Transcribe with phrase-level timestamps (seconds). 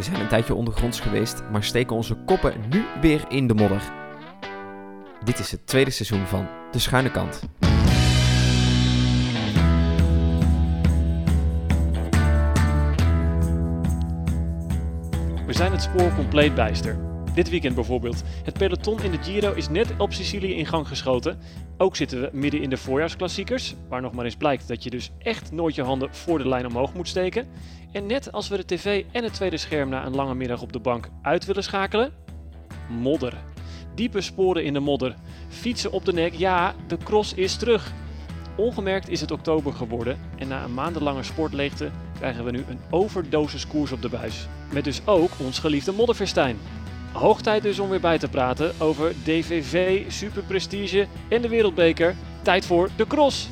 [0.00, 3.82] We zijn een tijdje ondergronds geweest, maar steken onze koppen nu weer in de modder.
[5.24, 7.42] Dit is het tweede seizoen van De Schuine Kant.
[15.46, 17.09] We zijn het spoor compleet bijster.
[17.34, 18.22] Dit weekend bijvoorbeeld.
[18.44, 21.38] Het peloton in de Giro is net op Sicilië in gang geschoten.
[21.76, 25.10] Ook zitten we midden in de voorjaarsklassiekers, waar nog maar eens blijkt dat je dus
[25.18, 27.48] echt nooit je handen voor de lijn omhoog moet steken.
[27.92, 30.72] En net als we de tv en het tweede scherm na een lange middag op
[30.72, 32.12] de bank uit willen schakelen,
[32.88, 33.34] modder.
[33.94, 35.14] Diepe sporen in de modder.
[35.48, 37.92] Fietsen op de nek, ja, de cross is terug.
[38.56, 43.66] Ongemerkt is het oktober geworden en na een maandenlange sportleegte krijgen we nu een overdosis
[43.66, 44.46] koers op de buis.
[44.72, 46.56] Met dus ook ons geliefde modderfestijn.
[47.12, 52.14] Hoog tijd dus om weer bij te praten over DVV, Super Prestige en de Wereldbeker.
[52.42, 53.48] Tijd voor de cross.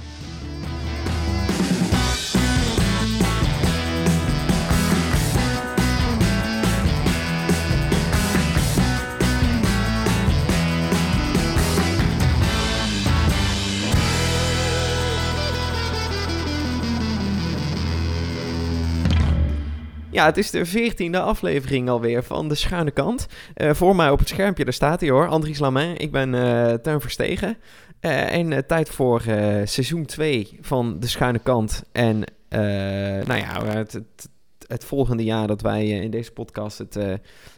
[20.19, 23.27] Ja, het is de veertiende aflevering alweer van De Schuine Kant.
[23.55, 25.97] Eh, voor mij op het schermpje, daar staat hij hoor, Andries Lamin.
[25.97, 27.57] Ik ben uh, Teun Verstegen.
[28.01, 29.23] Uh, en tijd voor
[29.65, 31.85] seizoen 2 van De Schuine Kant.
[31.93, 34.29] En nou ja, het, het,
[34.66, 36.99] het, volgende jaar dat wij in deze podcast het,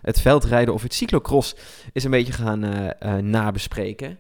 [0.03, 1.55] het veldrijden of het cyclocross
[1.93, 2.93] is een beetje gaan
[3.31, 4.19] nabespreken.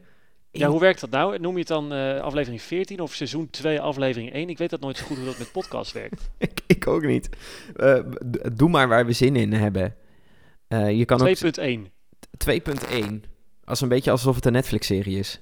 [0.53, 1.39] Ja, hoe werkt dat nou?
[1.39, 4.48] Noem je het dan uh, aflevering 14 of seizoen 2, aflevering 1?
[4.48, 6.31] Ik weet dat nooit zo goed hoe dat met podcast werkt.
[6.39, 7.29] ik, ik ook niet.
[7.77, 7.98] Uh,
[8.53, 9.95] doe maar waar we zin in hebben.
[10.69, 11.33] Uh, je kan 2.1.
[12.51, 13.21] 2.1.
[13.65, 15.41] Als een beetje alsof het een Netflix-serie is.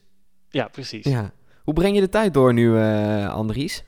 [0.50, 1.04] Ja, precies.
[1.04, 1.32] Ja.
[1.62, 2.78] Hoe breng je de tijd door nu,
[3.26, 3.84] Andries?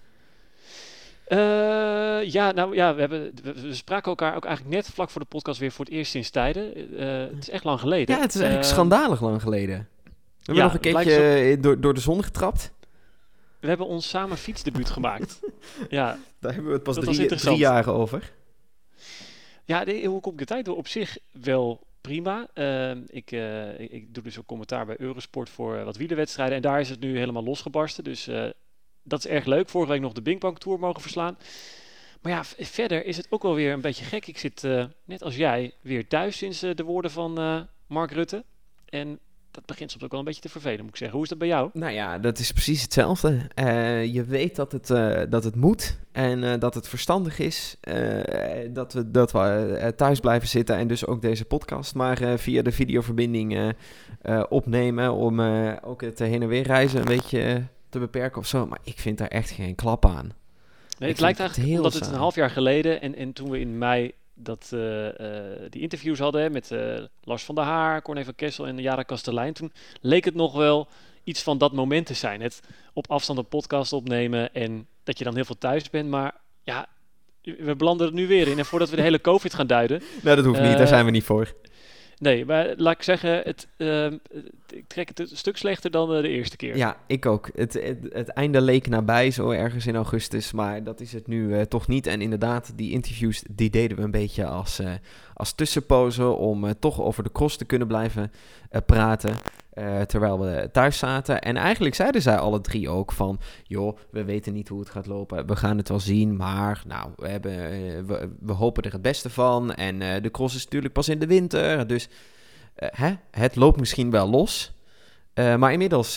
[2.25, 5.27] ja, nou ja, we, hebben, we, we, spraken elkaar ook eigenlijk net vlak voor de
[5.27, 6.73] podcast weer voor het eerst sinds tijden.
[7.35, 8.15] het is echt lang geleden.
[8.15, 9.89] Ja, het is eigenlijk schandalig lang geleden.
[10.43, 11.63] We hebben nog een keertje op...
[11.63, 12.73] door, door de zon getrapt.
[13.61, 15.41] We hebben ons samen fietsdebuut gemaakt.
[15.89, 16.19] ja.
[16.39, 18.33] Daar hebben we het pas drie, drie jaar over.
[19.65, 20.77] Ja, de, hoe kom ik de tijd door?
[20.77, 22.49] Op zich wel prima.
[22.55, 26.57] Uh, ik, uh, ik, doe dus ook commentaar bij Eurosport voor uh, wat wielerwedstrijden.
[26.57, 28.05] En daar is het nu helemaal losgebarsten.
[28.05, 28.49] Dus uh,
[29.03, 29.69] dat is erg leuk.
[29.69, 31.39] Vorige week nog de Bing Bang Tour mogen verslaan.
[32.21, 34.27] Maar ja, verder is het ook wel weer een beetje gek.
[34.27, 34.63] Ik zit,
[35.05, 38.45] net als jij, weer thuis sinds de woorden van Mark Rutte.
[38.85, 39.19] En
[39.51, 41.17] dat begint soms ook wel een beetje te vervelen, moet ik zeggen.
[41.17, 41.71] Hoe is dat bij jou?
[41.73, 43.41] Nou ja, dat is precies hetzelfde.
[43.55, 47.77] Uh, je weet dat het, uh, dat het moet en uh, dat het verstandig is
[48.71, 52.73] dat we, dat we thuis blijven zitten en dus ook deze podcast maar via de
[52.73, 53.75] videoverbinding
[54.49, 55.41] opnemen om
[55.81, 58.67] ook het heen en weer reizen een beetje te beperken of zo.
[58.67, 60.33] Maar ik vind daar echt geen klap aan.
[60.99, 63.61] Nee, het lijkt eigenlijk heel omdat het een half jaar geleden en, en toen we
[63.61, 65.09] in mei dat uh,
[65.69, 69.53] die interviews hadden met uh, Lars van der Haar, Corné van Kessel en Jara Kastelein.
[69.53, 70.89] Toen leek het nog wel
[71.25, 72.41] iets van dat moment te zijn.
[72.41, 72.61] Het
[72.93, 76.09] op afstand een podcast opnemen en dat je dan heel veel thuis bent.
[76.09, 76.87] Maar ja,
[77.43, 78.59] we belanden er nu weer in.
[78.59, 80.03] En voordat we de hele COVID gaan duiden...
[80.23, 80.79] Nee, dat hoeft niet.
[80.79, 81.55] Daar zijn we niet voor.
[82.21, 84.07] Nee, maar laat ik zeggen, het, uh,
[84.71, 86.77] ik trek het een stuk slechter dan uh, de eerste keer.
[86.77, 87.51] Ja, ik ook.
[87.55, 87.73] Het,
[88.13, 91.89] het, einde leek nabij, zo ergens in augustus, maar dat is het nu uh, toch
[91.89, 92.07] niet.
[92.07, 94.81] En inderdaad, die interviews, die deden we een beetje als,
[95.41, 98.33] als tussenpozen om toch over de cross te kunnen blijven
[98.87, 99.37] praten.
[99.75, 101.41] Uh, terwijl we thuis zaten.
[101.41, 103.41] En eigenlijk zeiden zij alle drie ook van...
[103.63, 105.47] joh, we weten niet hoe het gaat lopen.
[105.47, 107.53] We gaan het wel zien, maar nou, we, hebben,
[108.07, 109.75] we, we, hopen er het beste van.
[109.75, 111.87] En de cross is natuurlijk pas in de winter.
[111.87, 112.09] Dus
[112.75, 114.73] hè, het loopt misschien wel los.
[115.35, 116.17] Maar inmiddels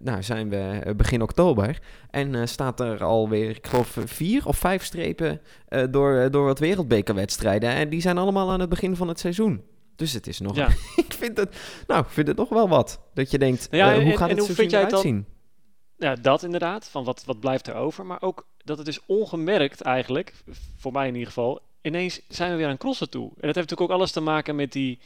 [0.00, 1.78] nou, zijn we begin oktober.
[2.10, 5.40] En staat er alweer, ik geloof, vier of vijf strepen
[5.90, 7.70] door, door wat wereldbekerwedstrijden.
[7.70, 9.62] En die zijn allemaal aan het begin van het seizoen.
[9.96, 10.56] Dus het is nog.
[10.56, 10.68] Ja.
[11.06, 11.56] ik vind het.
[11.86, 13.00] Nou, vind het nog wel wat.
[13.14, 13.70] Dat je denkt.
[13.70, 15.00] Nou ja, hoe en, gaat het jij het dan?
[15.00, 15.26] Zien?
[15.96, 16.88] Ja, dat inderdaad.
[16.88, 18.06] Van wat, wat blijft er over.
[18.06, 20.32] Maar ook dat het is ongemerkt eigenlijk,
[20.76, 23.22] voor mij in ieder geval, ineens zijn we weer aan crossen toe.
[23.22, 24.98] En dat heeft natuurlijk ook alles te maken met die,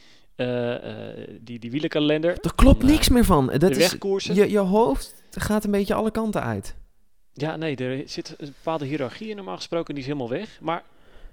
[1.41, 2.39] die, die wielenkalender.
[2.41, 3.47] Er klopt niks meer van.
[3.47, 3.79] Dat de
[4.15, 6.75] is, je, je hoofd gaat een beetje alle kanten uit.
[7.33, 10.59] Ja, nee, er zit een bepaalde hiërarchie in normaal gesproken, die is helemaal weg.
[10.61, 10.83] Maar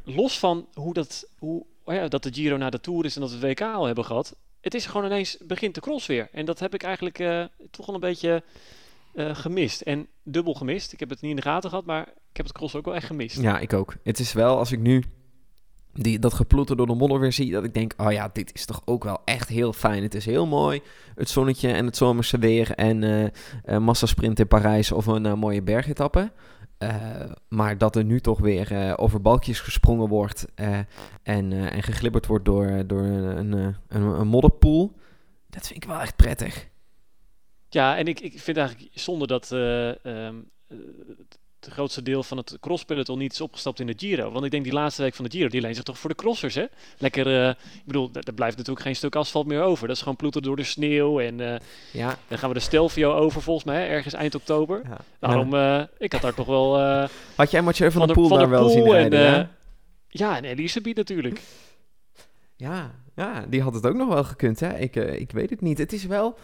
[0.05, 3.21] los van hoe dat, hoe, oh ja, dat de Giro naar de Tour is en
[3.21, 4.37] dat we het WK al hebben gehad.
[4.61, 6.29] Het is gewoon ineens begint de cross weer.
[6.33, 8.43] En dat heb ik eigenlijk uh, toch wel een beetje
[9.15, 9.81] uh, gemist.
[9.81, 10.93] En dubbel gemist.
[10.93, 12.95] Ik heb het niet in de gaten gehad, maar ik heb het cross ook wel
[12.95, 13.41] echt gemist.
[13.41, 13.97] Ja, ik ook.
[14.03, 15.05] Het is wel, als ik nu
[15.93, 18.65] die, dat geploeter door de modder weer zie, dat ik denk, oh ja, dit is
[18.65, 20.03] toch ook wel echt heel fijn.
[20.03, 20.81] Het is heel mooi,
[21.15, 26.33] het zonnetje en het zomerse weer en uh, massasprint in Parijs of een mooie bergetappe.
[27.49, 32.87] maar dat er nu toch weer over balkjes gesprongen wordt en, en geglibberd wordt door,
[32.87, 34.97] door een, een, een, modderpoel.
[35.47, 36.69] Dat vind ik wel echt prettig.
[37.69, 40.37] Ja, en ik, ik vind eigenlijk zonder dat ehm,
[41.61, 44.31] het grootste deel van het crosspeloton niet is opgestapt in de Giro.
[44.31, 46.17] Want ik denk die laatste week van de Giro, die leent zich toch voor de
[46.17, 46.65] crossers, hè?
[46.99, 49.87] Lekker, uh, ik bedoel, er blijft natuurlijk geen stuk asfalt meer over.
[49.87, 51.21] Dat is gewoon ploeteren door de sneeuw.
[51.21, 51.57] En uh,
[51.93, 52.19] ja.
[52.29, 54.83] dan gaan we de Stelvio over, volgens mij, ergens eind oktober.
[54.85, 54.99] Ja.
[55.19, 56.79] Daarom, uh, ik had daar toch wel...
[57.35, 59.51] had jij Mathieu van, van de Poel daar wel zien rijden, en, ja?
[60.09, 61.41] Ja, en Elisabeth natuurlijk.
[62.57, 64.79] Ja, ja, die had het ook nog wel gekund, hè?
[64.79, 65.79] Ik, ik weet het niet.
[65.79, 66.39] Het is wel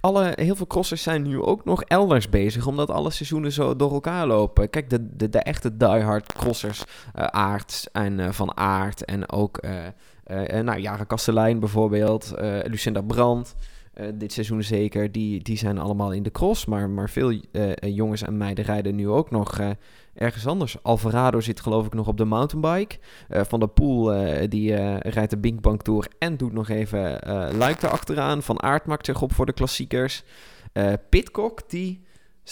[0.00, 3.92] alle, heel veel crossers zijn nu ook nog elders bezig, omdat alle seizoenen zo door
[3.92, 4.70] elkaar lopen.
[4.70, 6.84] Kijk, de, de, de echte diehard crossers,
[7.18, 12.34] uh, Aert en uh, Van Aert en ook uh, nou, Jara Kastelein bijvoorbeeld,
[12.64, 13.54] Lucinda Brandt.
[14.14, 16.64] dit seizoen zeker, die, die zijn allemaal in de cross.
[16.64, 17.40] Maar, maar veel
[17.80, 19.58] jongens en meiden rijden nu ook nog
[20.14, 20.82] ergens anders.
[20.82, 22.98] Alvarado zit geloof ik nog op de mountainbike.
[23.30, 27.18] Uh, Van der Poel uh, die uh, rijdt de Binkbank Tour en doet nog even
[27.56, 28.42] Luik erachteraan.
[28.42, 30.22] Van Aert maakt zich op voor de klassiekers.
[31.08, 32.04] Pitcock die,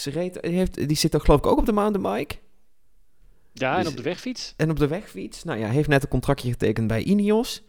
[0.04, 2.36] reed, heeft, die zit er geloof ik ook op de mountainbike.
[3.52, 4.54] Ja, en dus op de wegfiets.
[4.56, 5.44] En op de wegfiets.
[5.44, 7.62] Nou ja, heeft net een contractje getekend bij Ineos.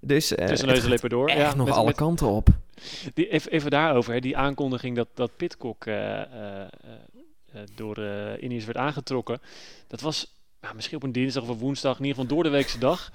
[0.00, 1.30] Dus uh, Tussen neus en door.
[1.30, 2.48] ja, nog alle kanten op.
[3.14, 5.94] Die, even, even daarover, hè, die aankondiging dat, dat Pitcock uh,
[7.74, 9.40] door uh, Ineos werd aangetrokken.
[9.86, 12.50] Dat was nou, misschien op een dinsdag of een woensdag, in ieder geval door de
[12.50, 13.12] weekse dag.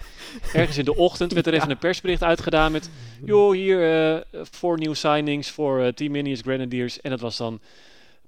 [0.54, 2.90] Ergens in de ochtend werd er even een persbericht uitgedaan met...
[3.26, 7.02] joh, hier uh, voor nieuwe signings voor Team Ineos Grenadiers.
[7.02, 7.62] En dat was dan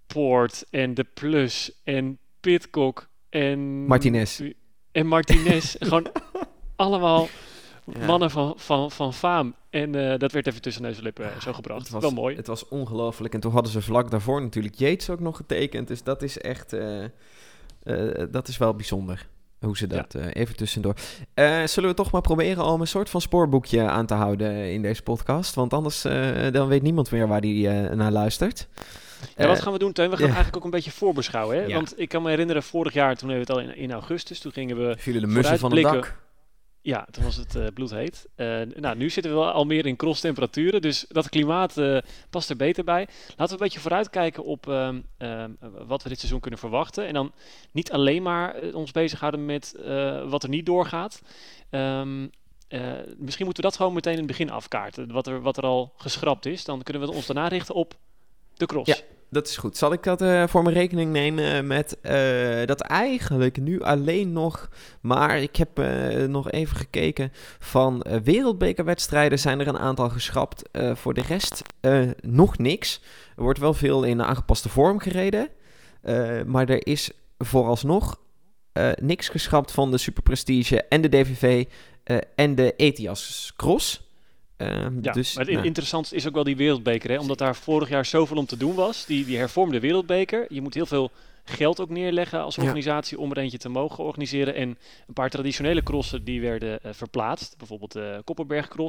[0.08, 3.86] Poort en De Plus en Pitcock en...
[3.86, 4.42] Martinez.
[4.92, 5.76] En Martinez.
[5.80, 6.08] Gewoon
[6.76, 7.28] allemaal
[8.06, 9.56] mannen van, van, van faam.
[9.82, 11.82] En uh, dat werd even tussen neus en lippen uh, zo gebracht.
[11.82, 12.36] Het was, Wel mooi.
[12.36, 13.34] Het was ongelooflijk.
[13.34, 15.88] En toen hadden ze vlak daarvoor natuurlijk Yates ook nog getekend.
[15.88, 16.74] Dus dat is echt...
[16.74, 17.06] Uh,
[18.32, 19.28] dat is wel bijzonder.
[19.60, 20.30] Hoe ze dat ja.
[20.30, 20.94] even tussendoor.
[21.66, 25.04] zullen we toch maar proberen om een soort van spoorboekje aan te houden in deze
[25.04, 25.56] podcast?
[25.56, 26.02] Want anders
[26.52, 28.68] dan weet niemand meer waar die naar luistert.
[29.36, 30.10] Ja, wat gaan we doen, Teun?
[30.10, 31.58] We gaan eigenlijk ook een beetje voorbeschouwen.
[31.58, 31.74] Hè?
[31.74, 34.40] Want ik kan me herinneren, vorig jaar, toen hebben we het al in, in augustus,
[34.40, 34.96] toen gingen we.
[34.98, 36.16] Vielen de mussen van het dak.
[36.88, 38.28] Ja, toen was het uh, bloedheet.
[38.36, 41.98] Uh, nou, nu zitten we al meer in cross temperaturen, dus dat klimaat uh,
[42.30, 43.08] past er beter bij.
[43.28, 45.52] Laten we een beetje vooruitkijken op ehm, ehm,
[45.88, 47.08] wat we dit seizoen kunnen verwachten.
[47.08, 47.32] En dan
[47.72, 49.76] niet alleen maar ons bezighouden met
[50.28, 51.22] wat er niet doorgaat.
[51.72, 52.30] Um,
[53.18, 55.94] misschien moeten we dat gewoon meteen in het begin afkaarten, wat er, wat er al
[55.98, 56.64] geschrapt is.
[56.64, 57.96] Dan kunnen we ons daarna richten op
[58.54, 58.90] de cross.
[58.90, 59.78] Ja dat is goed.
[59.78, 64.70] Zal ik dat uh, voor mijn rekening nemen met uh, dat eigenlijk nu alleen nog...
[65.02, 65.82] Maar ik heb
[66.28, 70.62] nog even gekeken van wereldbekerwedstrijden zijn er een aantal geschrapt.
[70.94, 71.62] voor de rest
[72.22, 73.02] nog niks.
[73.36, 75.50] Er wordt wel veel in aangepaste vorm gereden.
[76.46, 78.20] maar er is vooralsnog
[78.96, 81.66] niks geschrapt van de Super Prestige en de DVV
[82.36, 84.07] en de Etias Cross.
[84.58, 85.66] Ehm, ja, dus, maar het nou.
[85.66, 87.10] interessantste is ook wel die wereldbeker.
[87.10, 87.20] Hè?
[87.20, 89.06] Omdat daar vorig jaar zoveel om te doen was.
[89.06, 90.46] Die, die hervormde wereldbeker.
[90.50, 91.12] Je moet heel veel
[91.44, 94.56] geld ook neerleggen als organisatie om er eentje te mogen organiseren.
[94.56, 94.78] En
[95.08, 97.58] een paar traditionele crossen die werden uh, verplaatst.
[97.58, 98.88] Bijvoorbeeld de uh,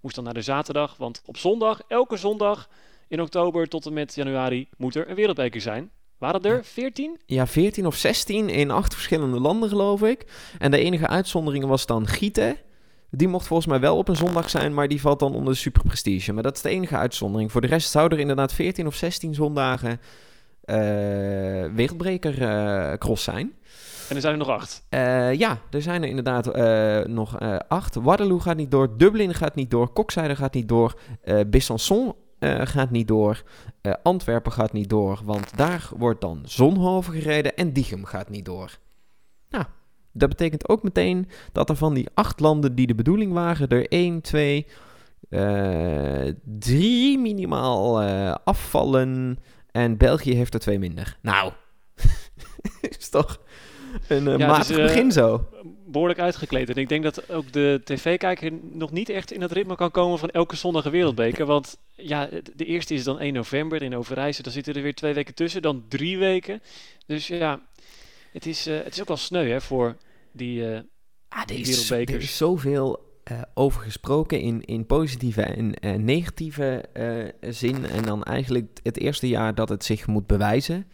[0.00, 0.96] moest dan naar de zaterdag.
[0.96, 2.68] Want op zondag, elke zondag
[3.08, 5.90] in oktober tot en met januari, moet er een wereldbeker zijn.
[6.18, 7.20] Waren er 14?
[7.26, 10.26] Ja, 14 of 16 in acht verschillende landen, geloof ik.
[10.58, 12.56] En de enige uitzondering was dan Gieten.
[13.10, 15.58] Die mocht volgens mij wel op een zondag zijn, maar die valt dan onder de
[15.58, 16.32] Super Prestige.
[16.32, 17.52] Maar dat is de enige uitzondering.
[17.52, 20.76] Voor de rest zou er inderdaad 14 of 16 zondagen uh,
[21.74, 23.52] wereldbreker uh, cross zijn.
[24.08, 24.86] En er zijn er nog acht?
[24.90, 26.56] Uh, ja, er zijn er inderdaad
[27.08, 27.94] nog acht.
[27.94, 30.98] Waterloo gaat niet door, Dublin gaat niet door, Kokzijde gaat niet door,
[31.46, 33.42] Besançon gaat niet door,
[34.02, 38.78] Antwerpen gaat niet door, want daar wordt dan Zonhoven gereden en Diegem gaat niet door.
[39.48, 39.64] Nou,
[40.18, 43.88] dat betekent ook meteen dat er van die acht landen die de bedoeling waren, er
[43.88, 44.66] 1, 2,
[45.30, 49.38] uh, 3 minimaal uh, afvallen.
[49.70, 51.16] En België heeft er twee minder.
[51.22, 51.52] Nou,
[52.98, 53.40] is toch
[54.08, 55.48] een uh, ja, matig begin zo.
[55.86, 56.70] Behoorlijk uitgekleed.
[56.70, 60.18] En ik denk dat ook de tv-kijker nog niet echt in het ritme kan komen
[60.18, 61.46] van elke zondag wereldbeker.
[61.46, 64.44] Want ja, de eerste is dan 1 november in Overijssel.
[64.44, 66.62] Dan zitten er weer twee weken tussen, dan drie weken.
[67.06, 67.60] Dus ja,
[68.36, 69.96] het is, uh, het is ook wel sneu hè, voor
[70.32, 70.78] die, uh,
[71.28, 76.84] ah, er is, Er is zoveel uh, over gesproken in, in positieve en negatieve
[77.40, 77.86] zin.
[77.86, 80.86] En dan eigenlijk het eerste jaar dat het zich moet bewijzen.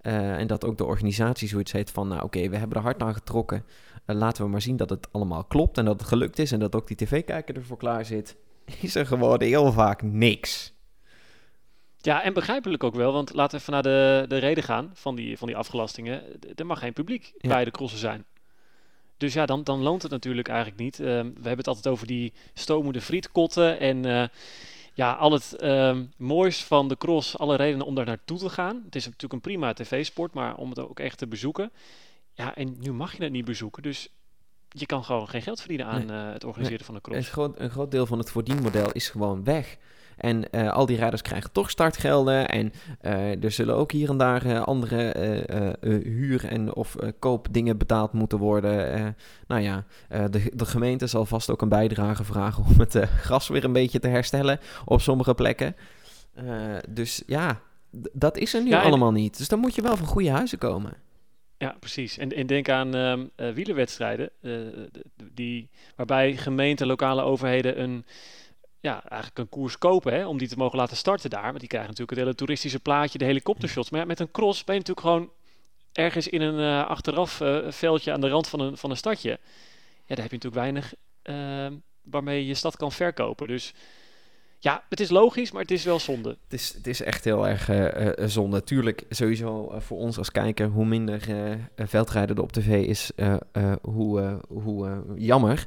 [0.00, 3.14] en dat ook de organisatie zoiets heeft van, nou oké, we hebben er hard aan
[3.14, 3.64] getrokken.
[4.04, 6.74] laten we maar zien dat het allemaal klopt en dat het gelukt is en dat
[6.74, 8.36] ook die tv-kijker ervoor klaar zit.
[8.80, 10.75] Is er gewoon heel vaak niks.
[12.06, 15.14] Ja, en begrijpelijk ook wel, want laten we even naar de, de reden gaan van
[15.14, 16.22] die, van die afgelastingen.
[16.54, 17.48] Er mag geen publiek Ja.
[17.48, 18.24] bij de crossen zijn.
[19.16, 21.00] Dus ja, dan, dan loont het natuurlijk eigenlijk niet.
[21.00, 24.28] Ehm, we hebben het altijd over die stomende frietkotten en eh,
[24.94, 28.82] ja, al het ehm, moois van de cross, alle redenen om daar naartoe te gaan.
[28.84, 31.70] Het is natuurlijk een prima tv-sport, maar om het ook echt te bezoeken.
[32.32, 34.08] Ja, en nu mag je het niet bezoeken, dus
[34.68, 37.28] je kan gewoon geen geld verdienen aan eh, het organiseren van de Een cross.
[37.28, 39.76] groot, een groot deel van het voordienmodel is gewoon weg.
[40.16, 42.48] En eh, al die rijders krijgen toch startgelden.
[42.48, 45.14] En eh, er zullen ook hier en daar eh, andere
[46.04, 49.16] huur- en of koopdingen betaald moeten worden.
[49.46, 53.64] Nou ja, de, de gemeente zal vast ook een bijdrage vragen om het gras weer
[53.64, 55.76] een beetje te herstellen op sommige plekken.
[56.88, 57.60] Dus ja,
[58.12, 59.38] dat is er nu Ja, allemaal niet.
[59.38, 60.92] Dus dan moet je wel van goede huizen komen.
[61.58, 62.18] Ja, precies.
[62.18, 64.30] En, en denk aan ehm eh, wielerwedstrijden,
[65.32, 68.04] die, waarbij gemeenten, lokale overheden een,
[68.86, 71.42] ja, eigenlijk een koers kopen hè, om die te mogen laten starten daar.
[71.42, 73.90] Want die krijgen natuurlijk het hele toeristische plaatje, de helikoptershots.
[73.90, 75.30] Maar ja, met een cross ben je natuurlijk gewoon
[75.92, 79.30] ergens in een eh, achteraf eh, veldje aan de rand van een, van een stadje.
[79.30, 83.46] Ja, daar heb je natuurlijk weinig ehm, waarmee je stad kan verkopen.
[83.46, 83.74] Dus
[84.58, 86.28] ja, het is logisch, maar het is wel zonde.
[86.28, 88.64] Het is, het is echt heel erg eh, zonde.
[88.64, 91.30] Tuurlijk, sowieso voor ons als kijker, hoe minder
[91.74, 93.10] eh, veldrijden er op tv is,
[93.82, 95.66] hoe, hoe jammer.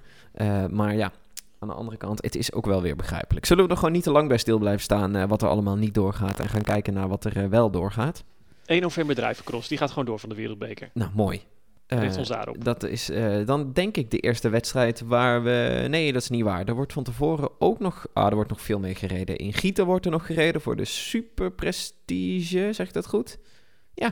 [0.70, 1.12] Maar ja,
[1.60, 3.46] aan de andere kant, het is ook wel weer begrijpelijk.
[3.46, 5.76] Zullen we er gewoon niet te lang bij stil blijven staan eh, wat er allemaal
[5.76, 8.24] niet doorgaat en gaan kijken naar wat er eh, wel doorgaat?
[8.66, 10.90] 1 november Drijvencross, die gaat gewoon door van de Wereldbeker.
[10.94, 11.42] Nou, mooi.
[11.88, 12.64] Richt Eh, ons daarop.
[12.64, 13.12] dat is
[13.46, 15.86] dan denk ik de eerste wedstrijd waar we...
[15.90, 16.66] Nee, dat is niet waar.
[16.68, 18.08] Er wordt van tevoren ook nog...
[18.14, 19.38] Ah, er wordt nog veel meer gereden.
[19.38, 22.70] In Gieten wordt er nog gereden voor de Super Prestige.
[22.74, 23.38] Zeg ik dat goed?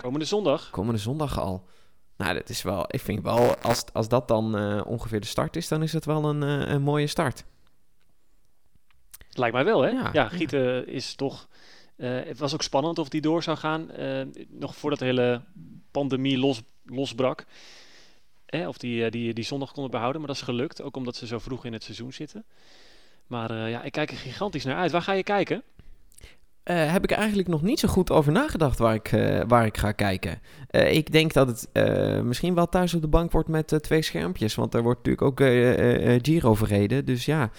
[0.02, 0.70] Komende zondag.
[0.70, 1.66] Komende zondag al.
[2.18, 2.86] Nou, dat is wel...
[2.88, 6.06] Ik vind wel, als, als dat dan eh, ongeveer de start is, dan is het
[6.06, 7.44] wel een, eh, een mooie start.
[9.30, 9.90] Lijkt mij wel, hè?
[9.90, 11.48] Ja, Ja, Gieten is toch...
[11.96, 13.90] eh, het was ook spannend of die door zou gaan.
[14.50, 15.42] nog voordat de hele
[15.92, 17.46] pandemie los, losbrak.
[18.46, 20.20] Eh, of die, die, die zondag konden behouden.
[20.22, 20.82] Maar dat is gelukt.
[20.82, 22.46] Ook omdat ze zo vroeg in het seizoen zitten.
[23.28, 24.92] Maar ja, ik kijk er gigantisch naar uit.
[24.92, 25.64] Waar ga je kijken?
[26.68, 29.78] Eh, heb ik eigenlijk nog niet zo goed over nagedacht waar ik, eh, waar ik
[29.78, 30.40] ga kijken.
[30.68, 31.70] Eh, ik denk dat het
[32.24, 34.56] misschien wel thuis op de bank wordt met twee schermpjes.
[34.56, 35.48] Want er wordt natuurlijk ook
[36.26, 37.06] Giro verreden.
[37.06, 37.50] Dus ja,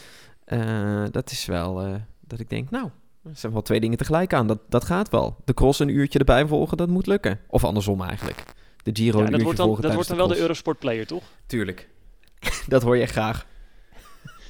[1.10, 2.88] dat is wel dat ik denk, nou,
[3.24, 4.46] er zijn wel twee dingen tegelijk aan.
[4.46, 5.36] Dat, dat gaat wel.
[5.44, 7.40] De cross een uurtje erbij volgen, dat moet lukken.
[7.46, 8.44] Of andersom eigenlijk.
[8.82, 10.38] De Giro Ja, een dat uurtje wordt dan, volgen dat wordt dan wel de.
[10.38, 11.22] Eurosport Player, toch?
[11.46, 11.88] Tuurlijk.
[12.66, 13.46] dat hoor je graag.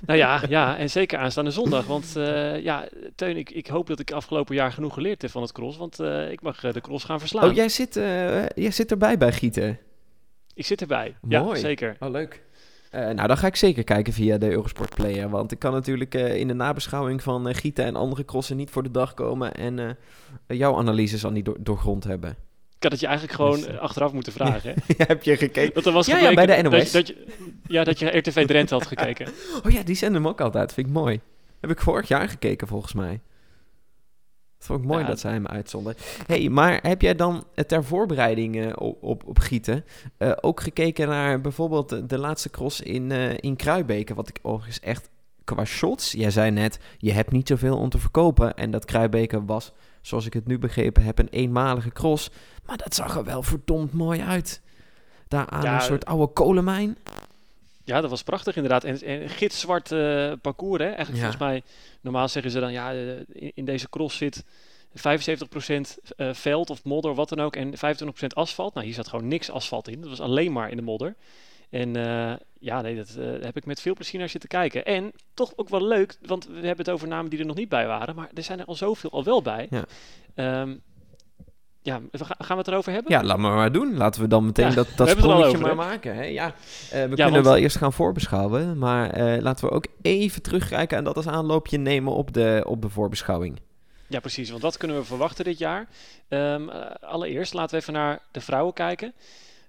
[0.07, 1.87] Nou ja, ja, en zeker aanstaande zondag.
[1.87, 5.43] Want eh, ja, Teun, ik, ik hoop dat ik afgelopen jaar genoeg geleerd heb van
[5.43, 5.79] het cross.
[5.79, 7.49] Want eh, ik mag eh, de cross gaan verslaan.
[7.49, 7.95] Oh, jij zit,
[8.55, 9.79] jij zit erbij bij Gieten.
[10.55, 11.17] Ik zit erbij.
[11.21, 11.55] Mooi.
[11.55, 11.97] Ja, zeker.
[11.99, 12.43] Oh, leuk.
[12.91, 15.29] Nou, dan ga ik zeker kijken via de Eurosport Player.
[15.29, 18.83] Want ik kan natuurlijk in de nabeschouwing van eh, Gieten en andere crossen niet voor
[18.83, 19.55] de dag komen.
[19.55, 19.97] En
[20.47, 22.37] jouw analyses al niet door, doorgrond hebben.
[22.79, 24.75] Ik had het je eigenlijk gewoon Dus, eh, eh, achteraf moeten vragen.
[24.87, 24.95] hè?
[25.07, 25.85] Heb je gekeken?
[25.85, 26.91] Er was Ja, bij de dat- NOS.
[26.91, 29.29] Dat, je- dat je, ja, dat je RTV Drenthe had gekeken.
[29.67, 30.73] Oh ja, die zenden hem ook altijd.
[30.73, 31.21] Vind ik mooi.
[31.61, 33.21] Heb ik vorig jaar gekeken volgens mij.
[34.59, 35.07] Dat vond ik mooi Ja.
[35.07, 35.95] dat zij hem uitzonden.
[36.27, 39.85] hey, maar heb jij dan eh, ter voorbereiding op, op, op Gieten
[40.41, 44.15] ook gekeken naar bijvoorbeeld de, de laatste cross in, eh in Kruibeke?
[44.15, 45.11] Wat ik overigens echt
[45.45, 48.55] qua shots, jij zei net, je hebt niet zoveel om te verkopen.
[48.57, 52.31] En dat Kruibeke was, zoals ik het nu begrepen heb, een eenmalige cross.
[52.67, 54.61] Maar dat zag er wel verdomd mooi uit.
[55.29, 56.97] Daar aan Ja, een soort oude kolenmijn.
[57.85, 58.85] Ja, dat was prachtig inderdaad.
[58.85, 60.89] En, en gitzwart eh, parcours, hè.
[60.89, 61.23] Eigenlijk Ja.
[61.31, 61.63] volgens mij,
[62.01, 64.45] normaal zeggen ze dan, ja, eh, in, in deze cross zit
[64.95, 67.79] 75% eh, veld of modder, wat dan ook, en 25%
[68.35, 68.75] asfalt.
[68.75, 70.01] Nou, hier zat gewoon niks asfalt in.
[70.01, 71.15] Dat was alleen maar in de modder.
[71.71, 71.97] En
[72.61, 74.85] ja, nee, dat eh, heb ik met veel plezier naar zitten kijken.
[74.85, 77.69] En toch ook wel leuk, want we hebben het over namen die er nog niet
[77.69, 79.67] bij waren, maar er zijn er al zoveel al wel bij.
[79.71, 79.85] Ja.
[80.35, 80.75] Ehm,
[81.83, 82.01] ja,
[82.39, 83.13] gaan we het erover hebben?
[83.13, 83.97] Ja, laat maar maar doen.
[83.97, 86.15] Laten we dan meteen Ja, dat, dat sprongetje maar maken.
[86.15, 86.25] Hè?
[86.25, 86.53] Ja, eh,
[86.91, 88.79] we Ja, kunnen want- wel eerst gaan voorbeschouwen.
[88.79, 92.83] Maar eh, laten we ook even terugkijken en dat als aanloopje nemen op de, op
[92.83, 93.61] de voorbeschouwing.
[94.07, 94.51] Ja, precies.
[94.51, 95.89] Want wat kunnen we verwachten dit jaar?
[96.29, 99.13] Ehm, eh, allereerst laten we even naar de vrouwen kijken.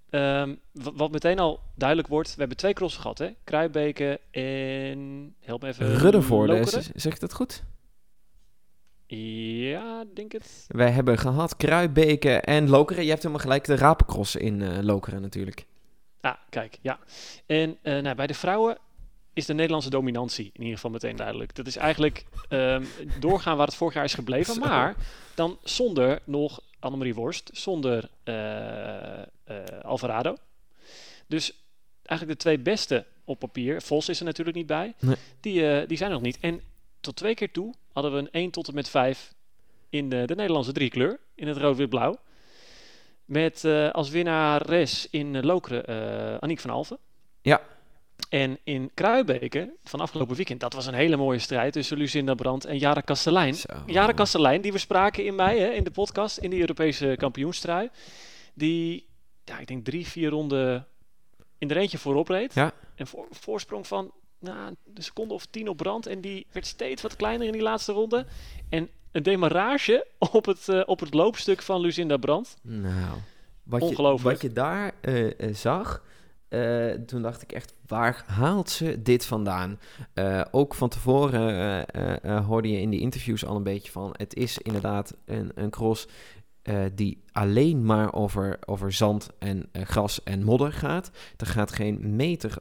[0.09, 3.29] Ehm, wa- wat meteen al duidelijk wordt, we hebben twee crossen gehad, hè?
[3.43, 5.35] Kruibeke en...
[5.39, 5.95] Help me even.
[5.95, 7.63] Ruddervoorde, zeg ik dat goed?
[9.07, 10.65] Ja, denk het.
[10.67, 13.03] Wij hebben gehad Kruibeke en Lokeren.
[13.03, 15.65] Je hebt helemaal gelijk de Rapencross in eh, Lokeren natuurlijk.
[16.21, 16.99] Ah, kijk, ja.
[17.45, 18.77] En eh, nou, bij de vrouwen
[19.33, 21.55] is de Nederlandse dominantie in ieder geval meteen duidelijk.
[21.55, 22.83] Dat is eigenlijk ehm,
[23.19, 24.95] doorgaan waar het vorig jaar is gebleven, maar
[25.35, 29.25] dan zonder nog Annemarie Worst, zonder eh, eh,
[29.81, 30.35] Alvarado.
[31.27, 31.53] Dus
[32.03, 35.15] eigenlijk de twee beste op papier, Vos is er natuurlijk niet bij, Nee.
[35.39, 36.39] die, eh, die zijn er nog niet.
[36.39, 36.61] En
[36.99, 39.33] tot twee keer toe hadden we een 1 tot en met 5
[39.89, 42.19] in de, de Nederlandse driekleur, in het rood-wit-blauw.
[43.25, 46.97] Met uh, als winnares in Lokeren uh, Aniek van Alphen.
[47.41, 47.61] Ja.
[48.29, 52.65] En in Kruibeke van afgelopen weekend, dat was een hele mooie strijd tussen Lucinda Brandt
[52.65, 53.55] en Jara Kastelein.
[53.85, 57.89] Jara Kastelein, die we spraken in mei hè, in de podcast, in de Europese kampioenstrui.
[58.53, 59.07] Die,
[59.43, 60.87] ja, ik denk drie, vier ronden
[61.57, 62.53] in de eentje voorop reed.
[62.53, 62.73] Ja.
[62.95, 66.05] En voor, voorsprong van nou, een seconde of tien op brand.
[66.07, 68.25] En die werd steeds wat kleiner in die laatste ronde.
[68.69, 72.57] En een demarrage op het, uh, op het loopstuk van Lucinda Brandt.
[72.61, 73.17] Nou,
[73.63, 74.41] wat Ongelooflijk.
[74.41, 76.03] Je, wat je daar uh, zag,
[76.49, 79.79] uh, toen dacht ik echt, waar haalt ze dit vandaan?
[80.51, 81.85] ook van tevoren
[82.43, 86.07] hoorde je in die interviews al een beetje van, het is inderdaad een, een cross
[86.93, 91.11] die alleen maar over, over zand en gras en modder gaat.
[91.37, 92.57] Er gaat geen meter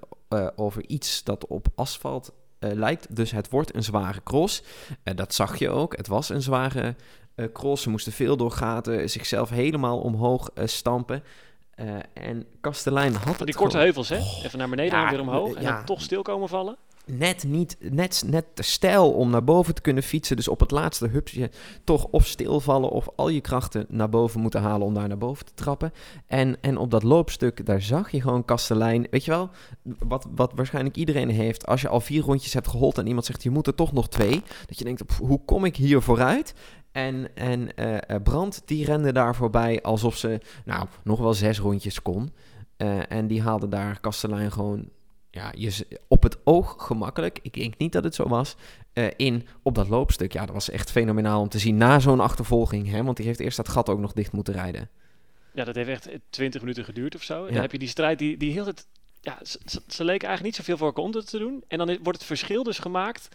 [0.56, 3.16] over iets dat op asfalt lijkt.
[3.16, 4.62] Dus het wordt een zware cross.
[5.02, 5.96] Dat zag je ook.
[5.96, 6.94] Het was een zware
[7.52, 7.82] cross.
[7.82, 11.22] Ze moesten veel door gaten, zichzelf helemaal omhoog stampen.
[12.12, 14.16] En Kastelein had Die korte heuvels, hè?
[14.16, 15.54] Even naar beneden ja, en weer omhoog.
[15.54, 16.76] En ja, dan toch stil komen vallen
[17.08, 20.36] net niet, net, net te stijl om naar boven te kunnen fietsen.
[20.36, 21.50] Dus op het laatste hupsje
[21.84, 25.46] toch of stilvallen of al je krachten naar boven moeten halen om daar naar boven
[25.46, 25.92] te trappen.
[26.26, 29.06] En, en op dat loopstuk, daar zag je gewoon Kastelein.
[29.10, 29.50] Weet je wel,
[29.98, 31.66] wat, wat waarschijnlijk iedereen heeft.
[31.66, 34.08] Als je al vier rondjes hebt gehold en iemand zegt je moet er toch nog
[34.08, 34.42] twee.
[34.66, 36.54] Dat je denkt, hoe kom ik hier vooruit?
[36.92, 42.02] En, en uh, Brand, die rende daar voorbij alsof ze nou, nog wel zes rondjes
[42.02, 42.32] kon.
[42.78, 44.88] Uh, en die haalde daar Kastelein gewoon
[45.30, 48.56] ja, je, op het oog gemakkelijk, ik denk niet dat het zo was,
[48.94, 50.32] uh, in op dat loopstuk.
[50.32, 52.90] Ja, dat was echt fenomenaal om te zien na zo'n achtervolging.
[52.90, 54.90] Hè, want die heeft eerst dat gat ook nog dicht moeten rijden.
[55.54, 57.46] Ja, dat heeft echt 20 minuten geduurd of zo.
[57.46, 58.86] En dan heb je die strijd, die, die heel het...
[59.20, 61.64] Ja, ze, ze leken eigenlijk niet zoveel voor elkaar te doen.
[61.68, 63.28] En dan wordt het verschil dus gemaakt.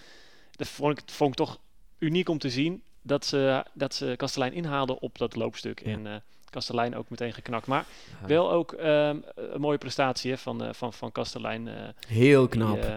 [0.52, 1.60] Dat vond ik, vond ik toch
[2.00, 2.84] uniek om te zien.
[3.06, 5.86] Dat ze, dat ze Kastelein inhaalden op dat loopstuk.
[5.86, 5.92] Ja.
[5.92, 6.16] En uh,
[6.50, 7.68] Kastelein ook meteen geknakt.
[7.68, 7.86] Maar
[8.22, 8.28] ja.
[8.28, 11.68] wel ook um, een mooie prestatie hè, van, uh, van, van Kastelein.
[11.68, 11.74] Uh,
[12.08, 12.82] Heel knap.
[12.82, 12.92] Die,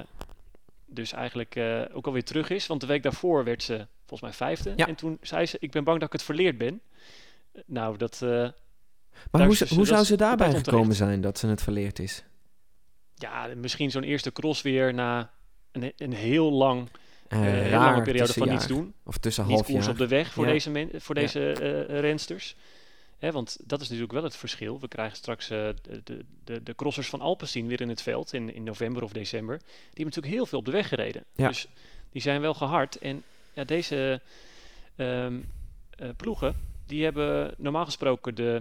[0.86, 1.56] dus eigenlijk
[1.92, 2.66] ook alweer terug is.
[2.66, 4.72] Want de week daarvoor werd ze volgens mij vijfde.
[4.76, 4.86] Ja.
[4.86, 6.80] En toen zei ze, ik ben bang dat ik het verleerd ben.
[7.66, 8.20] Nou, dat...
[9.30, 12.24] maar hoe, ze, hoe zou ze daarbij gekomen zijn dat ze het verleerd is?
[13.14, 15.30] Ja, misschien zo'n eerste cross weer na
[15.72, 16.88] een, een heel lang...
[17.28, 18.94] Uh, heel lange periode van niets doen.
[19.04, 19.92] Of tussen Niet half koers jaar.
[19.92, 20.52] op de weg voor ja.
[20.52, 22.00] deze, men, voor deze ja.
[22.00, 22.56] rensters.
[23.18, 24.80] He, want dat is natuurlijk wel het verschil.
[24.80, 25.68] We krijgen straks uh,
[26.04, 29.58] de, de, de crossers van Alpecin weer in het veld in, in november of december.
[29.58, 31.24] Die hebben natuurlijk heel veel op de weg gereden.
[31.34, 31.48] Ja.
[31.48, 31.68] Dus
[32.10, 32.98] die zijn wel gehard.
[32.98, 34.20] En ja, deze
[34.96, 35.50] um,
[36.00, 38.60] uh, ploegen, die hebben normaal gesproken de,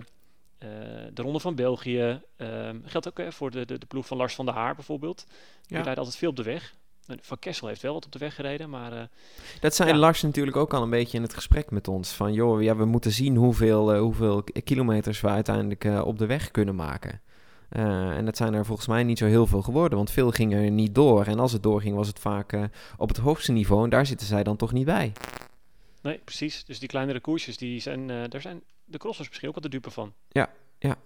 [0.63, 0.69] uh,
[1.13, 2.21] de Ronde van België.
[2.37, 5.25] Um, geldt ook voor de, de, de ploeg van Lars van der Haar bijvoorbeeld.
[5.67, 5.83] Die ja.
[5.83, 6.75] rijdt altijd veel op de weg.
[7.21, 8.93] Van Kessel heeft wel wat op de weg gereden, maar...
[8.93, 9.01] Uh,
[9.59, 9.95] dat zei ja.
[9.95, 12.11] Lars natuurlijk ook al een beetje in het gesprek met ons.
[12.11, 16.25] Van, joh, ja, we moeten zien hoeveel, uh, hoeveel kilometers we uiteindelijk uh, op de
[16.25, 17.21] weg kunnen maken.
[17.69, 20.71] en dat zijn er volgens mij niet zo heel veel geworden, want veel ging er
[20.71, 21.25] niet door.
[21.25, 23.83] En als het doorging, was het vaak op het hoogste niveau.
[23.83, 25.11] En daar zitten zij dan toch niet bij.
[26.01, 26.65] Nee, precies.
[26.65, 29.91] Dus die kleinere koersjes, die zijn, daar zijn de crossers misschien ook wat de dupe
[29.91, 30.13] van.
[30.29, 30.97] Ja, ja.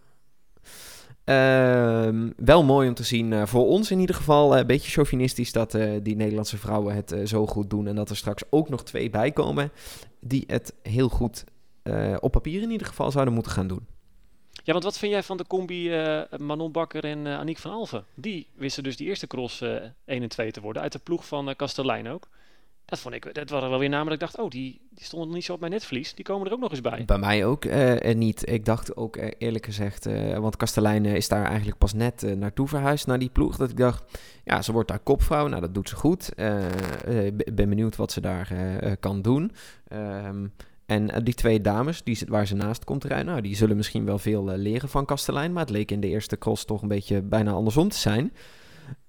[1.29, 4.53] Uh, wel mooi om te zien, uh, voor ons in ieder geval.
[4.53, 7.87] Een uh, beetje chauvinistisch dat uh, die Nederlandse vrouwen het zo goed doen.
[7.87, 9.71] En dat er straks ook nog twee bij komen
[10.19, 11.43] die het heel goed
[12.19, 13.87] op papier in ieder geval zouden moeten gaan doen.
[14.63, 15.89] Ja, want wat vind jij van de combi
[16.37, 18.05] Manon Bakker en Aniek van Alven?
[18.15, 20.81] Die wisten dus die eerste cross 1 en 2 te worden.
[20.81, 22.27] Uit de ploeg van Kastelein ook.
[22.89, 25.45] Dat vond ik, dat waren wel weer ik dacht, oh, die, die stonden nog niet
[25.45, 26.13] zo op mijn netvlies.
[26.13, 27.03] Die komen er ook nog eens bij.
[27.05, 28.49] Bij mij ook uh, niet.
[28.49, 32.67] Ik dacht ook uh, eerlijk gezegd, uh, want Kastelein is daar eigenlijk pas net naartoe
[32.67, 33.57] verhuisd, naar die ploeg.
[33.57, 35.47] Dat ik dacht, ja, ze wordt daar kopvrouw.
[35.47, 36.29] Nou, dat doet ze goed.
[37.07, 38.51] Ik ben benieuwd wat ze daar
[38.99, 39.51] kan doen.
[39.93, 40.53] Um,
[40.85, 44.19] en die twee dames, die, waar ze naast komt rijden, nou, die zullen misschien wel
[44.19, 45.53] veel leren van Kastelein.
[45.53, 48.33] Maar het leek in de eerste cross toch een beetje bijna andersom te zijn.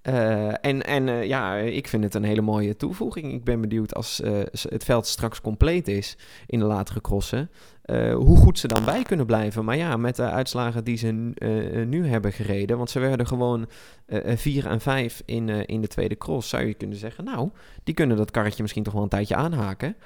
[0.02, 3.32] Uh, en en uh, ja, ik vind het een hele mooie toevoeging.
[3.32, 6.16] Ik ben benieuwd als uh, het veld straks compleet is
[6.46, 7.50] in de latere crossen,
[8.14, 9.64] hoe goed ze dan bij kunnen blijven.
[9.64, 11.10] Maar ja, met de uitslagen die ze
[11.86, 13.68] nu hebben gereden, want ze werden gewoon
[14.34, 17.50] 4 en 5 in, in de tweede cross, zou je kunnen zeggen, nou,
[17.84, 19.96] die kunnen dat karretje misschien toch wel een tijdje aanhaken.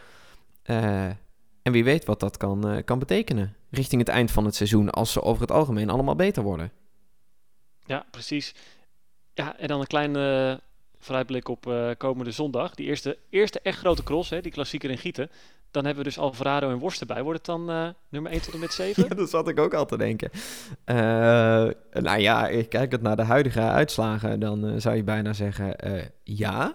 [1.62, 5.12] en wie weet wat dat kan, kan betekenen richting het eind van het seizoen, als
[5.12, 6.72] ze over het algemeen allemaal beter worden.
[7.86, 8.54] Ja, precies.
[9.34, 10.60] Ja, en dan een kleine
[10.98, 12.74] vooruitblik op uh, komende zondag.
[12.74, 15.30] Die eerste, eerste echt grote cross, hè, die klassieker in Gieten.
[15.70, 17.22] Dan hebben we dus Alvarado en Worst erbij.
[17.22, 19.04] Wordt het dan uh, nummer 1 tot en met 7?
[19.08, 20.30] ja, dat zat ik ook al te denken.
[22.02, 24.40] nou ja, ik kijk het naar de huidige uitslagen.
[24.40, 25.76] Dan zou je bijna zeggen
[26.24, 26.74] ja.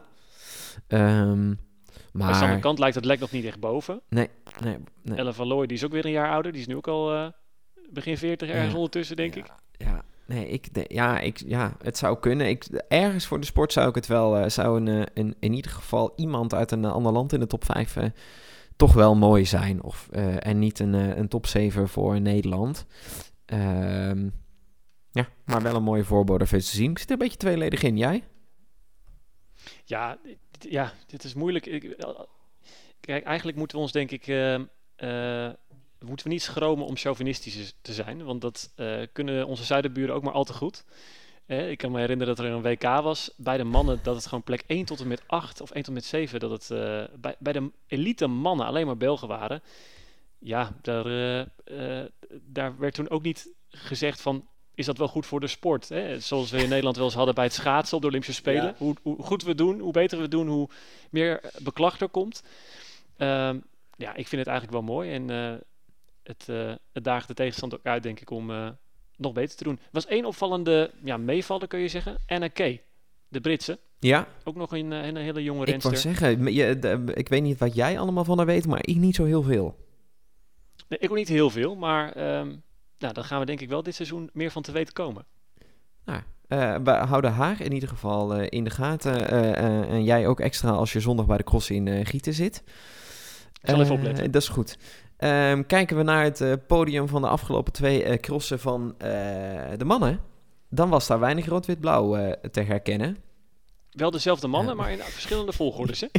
[0.87, 1.59] Um,
[2.11, 2.27] Maar...
[2.27, 4.01] Aan de andere kant lijkt het lek nog niet echt boven.
[4.09, 4.29] nee,
[4.63, 5.17] nee, nee.
[5.17, 6.51] Ellen van Looy, die is ook weer een jaar ouder.
[6.51, 7.27] Die is nu ook al eh,
[7.89, 8.75] begin 40 ergens Ja.
[8.75, 9.45] ondertussen, denk ik.
[9.77, 12.47] Ja, nee, ik, de- ja, ik, ja, het zou kunnen.
[12.49, 15.53] Ik, ergens voor de sport zou ik het wel, eh, zou een, eh, een, in
[15.53, 18.05] ieder geval iemand uit een eh, ander land in de top 5 eh,
[18.75, 19.83] toch wel mooi zijn.
[19.83, 22.85] Of, en niet een, een top 7 voor Nederland.
[23.45, 24.29] Ehm,
[25.11, 26.91] ja, maar wel een mooie voorbode te zien.
[26.91, 27.97] Ik zit er een beetje tweeledig in.
[27.97, 28.23] Jij?
[29.85, 30.17] Ja,
[30.59, 31.65] ja, dit is moeilijk.
[31.65, 32.05] Ik-
[32.99, 34.25] Kijk, eigenlijk moeten we ons denk ik...
[36.05, 38.23] moeten we niet schromen om chauvinistisch te zijn.
[38.23, 40.85] Want dat eh, kunnen onze zuidenburen ook maar al te goed.
[41.45, 43.99] Eh, ik kan me herinneren dat er een WK was bij de mannen...
[44.03, 46.39] dat het gewoon plek 1 tot en met 8 of 1 tot en met 7...
[46.39, 49.61] dat het eh, bij, bij de elite mannen alleen maar Belgen waren.
[50.37, 51.47] Ja, daar,
[52.41, 54.47] daar werd toen ook niet gezegd van...
[54.75, 55.89] is dat wel goed voor de sport?
[55.89, 56.19] Hè?
[56.19, 58.63] Zoals we in Nederland wel eens hadden bij het schaatsen op de Olympische Spelen.
[58.63, 58.75] Ja.
[58.77, 60.47] Hoe, hoe goed we doen, hoe beter we doen...
[60.47, 60.69] hoe
[61.11, 62.43] meer beklag er komt.
[63.17, 63.59] Ehm,
[63.97, 65.13] ja, ik vind het eigenlijk wel mooi.
[65.13, 65.29] En
[66.29, 68.69] het, eh het daagt de tegenstander ook uit, denk ik, om eh,
[69.15, 69.73] nog beter te doen.
[69.81, 72.17] Er was één opvallende ja, meevaller, kun je zeggen.
[72.27, 72.81] Anna Kay,
[73.27, 73.79] de Britse.
[73.99, 75.97] Ja, Ook nog een, eh, een hele jonge ik renster.
[75.97, 79.15] zeggen, je, de- ik weet niet wat jij allemaal van haar weet, maar ik niet
[79.15, 79.75] zo heel veel.
[80.87, 82.47] Nee, ik ook niet heel veel, maar ehm
[82.97, 85.25] nou, daar gaan we denk ik wel dit seizoen meer van te weten komen.
[86.05, 86.21] Nou,
[86.83, 89.27] we houden haar in ieder geval in de gaten.
[89.87, 92.63] en jij ook extra als je zondag bij de cross in Gieten zit.
[93.61, 94.31] Ik zal even opletten.
[94.31, 94.77] Dat is goed.
[95.19, 99.09] Ehm, kijken we naar het eh, podium van de afgelopen twee eh, crossen van eh,
[99.77, 100.19] de mannen.
[100.69, 103.17] Dan was daar weinig rood-wit-blauw te herkennen.
[103.91, 106.01] Wel dezelfde mannen, maar in verschillende volgordes.
[106.01, 106.07] Hè?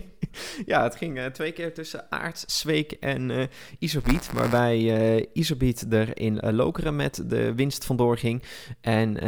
[0.67, 4.33] Ja, het ging twee keer tussen Aarts, Zweek en Isobiet.
[4.33, 8.43] Waarbij Isobiet er in Lokeren met de winst vandoor ging.
[8.81, 9.21] En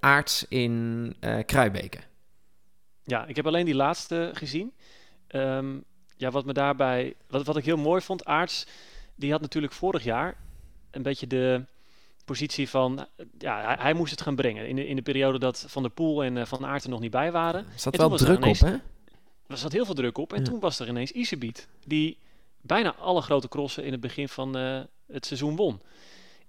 [0.00, 1.98] Aarts in eh Kruibeke.
[3.04, 4.72] Ja, ik heb alleen die laatste gezien.
[5.26, 5.76] Ehm,
[6.16, 8.66] ja, wat me daarbij, wat, wat ik heel mooi vond, Aarts,
[9.20, 10.36] die had natuurlijk vorig jaar
[10.90, 11.64] een beetje de
[12.24, 13.06] positie van,
[13.38, 14.68] ja, hij, hij moest het gaan brengen.
[14.68, 17.00] In de, in de periode dat Van der Poel en eh, Van Aert er nog
[17.00, 17.60] niet bij waren.
[17.60, 18.72] Er zat En wel druk op, hè?
[19.46, 20.32] Er zat heel veel druk op.
[20.32, 20.44] En Ja.
[20.44, 22.18] toen was er ineens Isebiet, die
[22.60, 25.80] bijna alle grote crossen in het begin van eh, het seizoen won.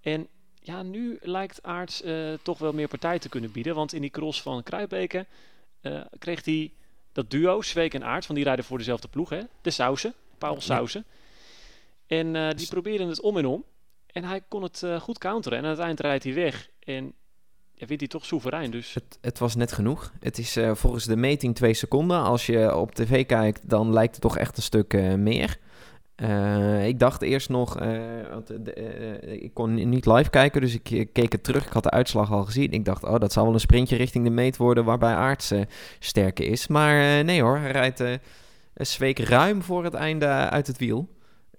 [0.01, 0.27] En
[0.61, 3.75] ja, nu lijkt Aarts eh, toch wel meer partij te kunnen bieden.
[3.75, 5.25] Want in die cross van Kruijbeke
[6.19, 6.71] kreeg hij
[7.11, 9.41] dat duo, Zweek en Aarts, want die rijden voor dezelfde ploeg, hè?
[9.61, 11.03] De Sausen, Paul Ja.
[12.17, 13.63] En eh, die S- probeerden het om en om.
[14.07, 15.57] En hij kon het eh, goed counteren.
[15.57, 16.69] En aan het eind rijdt hij weg.
[16.79, 17.13] En
[17.73, 18.71] ja, wint hij toch soeverein.
[18.71, 20.13] Dus Het, het was net genoeg.
[20.19, 22.21] Het is eh, volgens de meting twee seconden.
[22.21, 25.57] Als je op tv kijkt, dan lijkt het toch echt een stuk meer.
[26.85, 27.73] Ik dacht eerst nog,
[28.31, 31.65] want, de- ik kon ni- niet live kijken, dus ik keek het terug.
[31.65, 32.71] Ik had de uitslag al gezien.
[32.71, 35.51] Ik dacht, oh, dat zal wel een sprintje richting de meet worden waarbij Aarts
[35.99, 36.67] sterker is.
[36.67, 38.19] Maar nee hoor, hij rijdt een
[38.73, 41.07] zweek ruim voor het einde uit het wiel.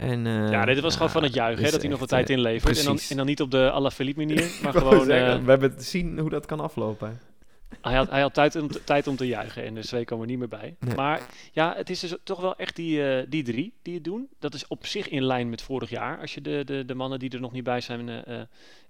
[0.02, 2.36] En, eh, ja, dit was gewoon van het juichen, dat hij nog wat tijd eh,
[2.36, 2.78] inlevert.
[2.78, 5.04] En dan, en dan niet op de Alla Philippe manier, maar gewoon...
[5.04, 7.20] zeggen, eh, we hebben zien hoe dat kan aflopen.
[7.80, 10.26] Hij had, hij had tijd, om tijd om te juichen en de twee kwam er
[10.26, 10.76] niet meer bij.
[10.80, 10.94] Nee.
[10.94, 11.20] Maar
[11.52, 14.28] ja, het is dus toch wel echt die, die drie die het doen.
[14.38, 17.18] Dat is op zich in lijn met vorig jaar, als je de, de, de mannen
[17.18, 18.40] die er nog niet bij zijn eh,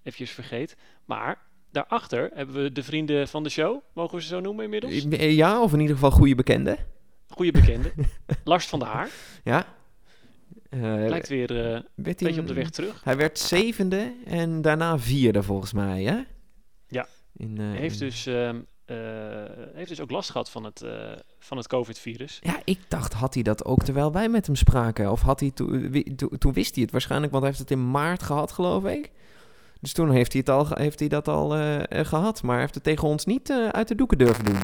[0.03, 0.77] eventjes vergeet.
[1.05, 1.39] Maar
[1.71, 5.07] daarachter hebben we de vrienden van de show, mogen we ze zo noemen inmiddels?
[5.19, 6.77] Ja, of in ieder geval goede bekenden.
[7.29, 7.93] Goede bekende.
[8.45, 9.11] Lars van der Haar
[9.45, 9.67] Ja.
[10.73, 13.05] Eh, lijkt weer eh, een beetje op de weg terug.
[13.05, 16.21] Hij werd zevende en daarna vierde volgens mij, hè?
[16.87, 17.07] Ja.
[17.37, 18.97] In, eh, heeft dus, ehm, eh,
[19.75, 20.85] heeft dus ook last gehad van het,
[21.39, 22.39] van het COVID-virus.
[22.43, 25.11] Ja, ik dacht, had hij dat ook terwijl wij met hem spraken?
[25.11, 27.79] Of had hij toen, wi- toen- toen wist hij het waarschijnlijk, want hij heeft het
[27.79, 29.11] in maart gehad, geloof ik.
[29.81, 32.61] Dus toen heeft hij, het al, heeft hij dat al eh, eh, gehad, maar hij
[32.61, 34.59] heeft het tegen ons niet uit de doeken durven doen.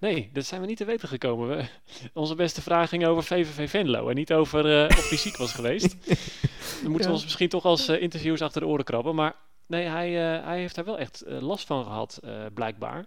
[0.00, 1.48] Nee, dat zijn we niet te weten gekomen.
[1.48, 1.64] We,
[2.12, 5.52] onze beste vraag ging over VVV Venlo en niet over eh, of hij ziek was
[5.52, 5.96] geweest.
[6.82, 9.14] Dan moeten we ons misschien toch als eh, interviewers achter de oren krabben.
[9.14, 9.34] Maar
[9.66, 13.06] nee, hij, eh, hij heeft daar wel echt last van gehad, eh, blijkbaar,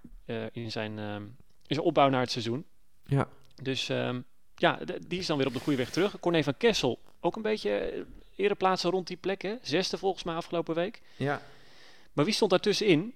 [0.52, 2.66] in, zijn, in zijn opbouw naar het seizoen.
[3.06, 3.28] Ja.
[3.62, 4.20] Dus ehm,
[4.56, 6.20] ja, die is dan weer op de goede weg terug.
[6.20, 8.02] Corné van Kessel, ook een beetje eh,
[8.36, 9.56] eerder plaatsen rond die plek, hè?
[9.62, 11.02] Zesde volgens mij afgelopen week.
[11.16, 11.42] Ja.
[12.14, 13.14] Maar wie stond daartussenin?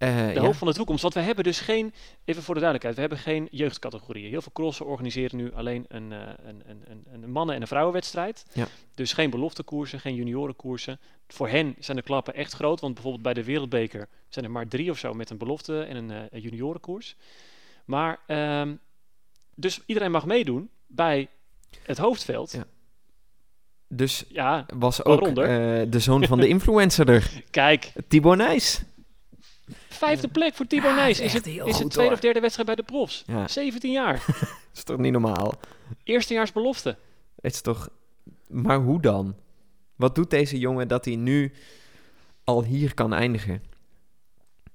[0.00, 0.40] Eh, de ja.
[0.40, 1.02] hoop van de toekomst.
[1.02, 1.92] Want we hebben dus geen,
[2.24, 4.30] even voor de duidelijkheid, we hebben geen jeugdcategorieën.
[4.30, 7.66] Heel veel crossen organiseren nu alleen een, eh, een, een, een, een mannen- en een
[7.66, 8.44] vrouwenwedstrijd.
[8.52, 8.66] Ja.
[8.94, 11.00] Dus geen beloftekoersen, geen juniorenkoersen.
[11.28, 14.68] Voor hen zijn de klappen echt groot, want bijvoorbeeld bij de Wereldbeker zijn er maar
[14.68, 17.16] drie of zo met een belofte en een, een juniorenkoers.
[17.84, 18.74] Maar, ehm,
[19.54, 21.28] dus iedereen mag meedoen bij
[21.82, 22.52] het hoofdveld.
[22.52, 22.64] Ja.
[23.92, 25.34] Dus Ja, was ook eh,
[25.88, 28.82] de zoon van de influencer er, kijk, Tibor Nijs.
[30.00, 31.20] Vijfde plek voor Thibaut Ja, Nijs.
[31.20, 33.22] is het, is het tweede of derde wedstrijd bij de profs.
[33.26, 33.48] Ja.
[33.48, 34.24] 17 jaar.
[34.26, 35.54] Dat is toch niet normaal?
[36.04, 36.96] Eerstejaars belofte.
[37.40, 37.88] Het is toch...
[38.48, 39.34] Maar hoe dan?
[39.96, 41.52] Wat doet deze jongen dat hij nu
[42.44, 43.62] al hier kan eindigen?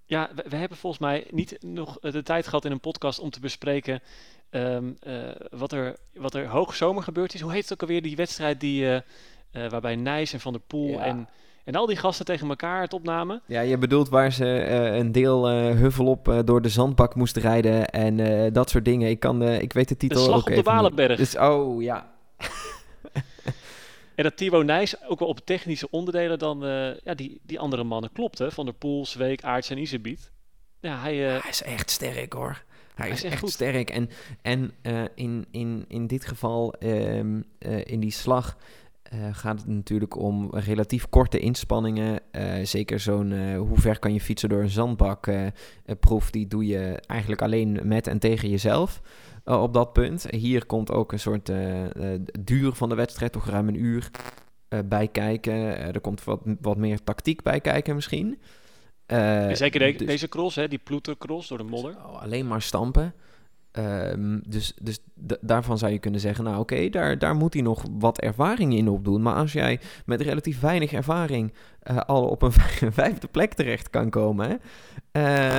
[0.05, 3.29] Ja, we, we hebben volgens mij niet nog de tijd gehad in een podcast om
[3.29, 4.01] te bespreken
[4.49, 7.41] ehm, eh, wat, er, wat er hoogzomer gebeurd is.
[7.41, 10.89] Hoe heet het ook alweer, die wedstrijd die, eh, waarbij Nijs en Van der Poel
[10.89, 11.03] Ja.
[11.05, 11.29] en,
[11.65, 13.41] en al die gasten tegen elkaar het opnamen?
[13.45, 17.38] Ja, je bedoelt waar ze eh, een deel eh huffelop eh, door de zandbak moest
[17.38, 19.10] rijden en dat soort dingen.
[19.10, 20.63] Ik, kan, ik weet de De titel slag ook op de even.
[20.63, 21.17] Walenberg.
[21.17, 22.13] Dus, oh, ja.
[24.15, 26.60] En dat Thibaut Nijs ook wel op technische onderdelen dan
[27.04, 28.51] ja, die, die andere mannen klopte.
[28.51, 30.32] Van der Poel, Zweek, Aarts en Isebiet.
[30.80, 31.15] Ja, hij...
[31.15, 32.63] Hij is echt sterk hoor.
[32.95, 33.51] Hij, is, is echt goed.
[33.51, 33.89] sterk.
[33.89, 34.10] En,
[34.41, 34.73] en
[35.15, 38.58] in, in, in dit geval, ehm, eh, in die slag,
[39.05, 42.19] eh, gaat het natuurlijk om relatief korte inspanningen.
[42.31, 45.31] Eh, zeker zo'n eh, hoe ver kan je fietsen door een zandbak
[45.99, 49.01] proef, die doe je eigenlijk alleen met en tegen jezelf.
[49.43, 50.25] op dat punt.
[50.29, 51.51] Hier komt ook een soort
[52.39, 54.11] duur van de wedstrijd, toch ruim een uur
[54.85, 55.53] bij kijken.
[55.93, 58.39] Er komt wat, wat meer tactiek bij kijken misschien.
[59.05, 61.91] En zeker de- dus- deze cross, hè, die ploetercross door de modder.
[61.91, 63.13] Oh, alleen maar stampen.
[63.75, 64.99] Ehm, dus dus
[65.41, 68.88] daarvan zou je kunnen zeggen, nou oké, daar, daar moet hij nog wat ervaring in
[68.89, 69.21] opdoen.
[69.21, 73.89] Maar als jij met relatief weinig ervaring eh, al op een vij- vijfde plek terecht
[73.89, 74.55] kan komen, hè,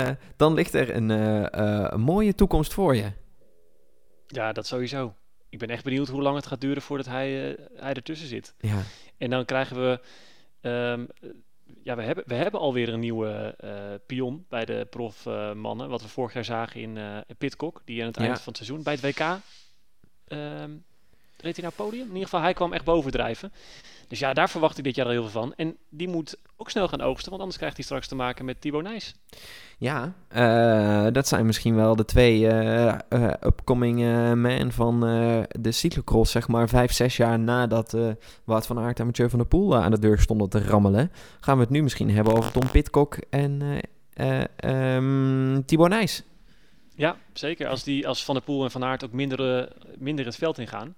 [0.06, 3.12] eh, dan ligt er een, eh, een mooie toekomst voor je.
[4.26, 5.14] Ja, dat sowieso.
[5.48, 8.54] Ik ben echt benieuwd hoe lang het gaat duren voordat hij, hij ertussen zit.
[8.58, 8.78] Ja,
[9.18, 10.00] En dan krijgen we...
[10.60, 11.30] ehm, eh,
[11.86, 15.88] ja, we hebben, we hebben alweer een nieuwe eh pion bij de profmannen.
[15.88, 17.82] wat we vorig jaar zagen in eh Pitcock.
[17.84, 18.22] Die aan het Ja.
[18.24, 19.20] eind van het seizoen bij het WK...
[19.20, 20.70] ehm
[21.36, 22.02] reed hij naar het podium?
[22.02, 23.52] In ieder geval, hij kwam echt bovendrijven.
[24.08, 25.54] Dus ja, daar verwacht ik dit jaar al heel veel van.
[25.54, 28.60] En die moet ook snel gaan oogsten, want anders krijgt hij straks te maken met
[28.60, 29.14] Thibaut Nijs.
[29.78, 33.98] ja eh, dat zijn misschien wel de twee eh, eh, upcoming
[34.34, 35.00] man van
[35.60, 37.96] de cyclocross, zeg maar vijf, zes jaar nadat
[38.44, 41.12] Wout van Aert en Mathieu van der Poel aan de deur stonden te rammelen.
[41.40, 43.80] Gaan we het nu misschien hebben over Tom Pitcock en
[44.56, 46.22] ehm, Thibaut Nijs.
[46.94, 47.68] Ja, zeker.
[47.68, 50.94] Als, die, als Van der Poel en Van Aert ook minder, minder het veld ingaan.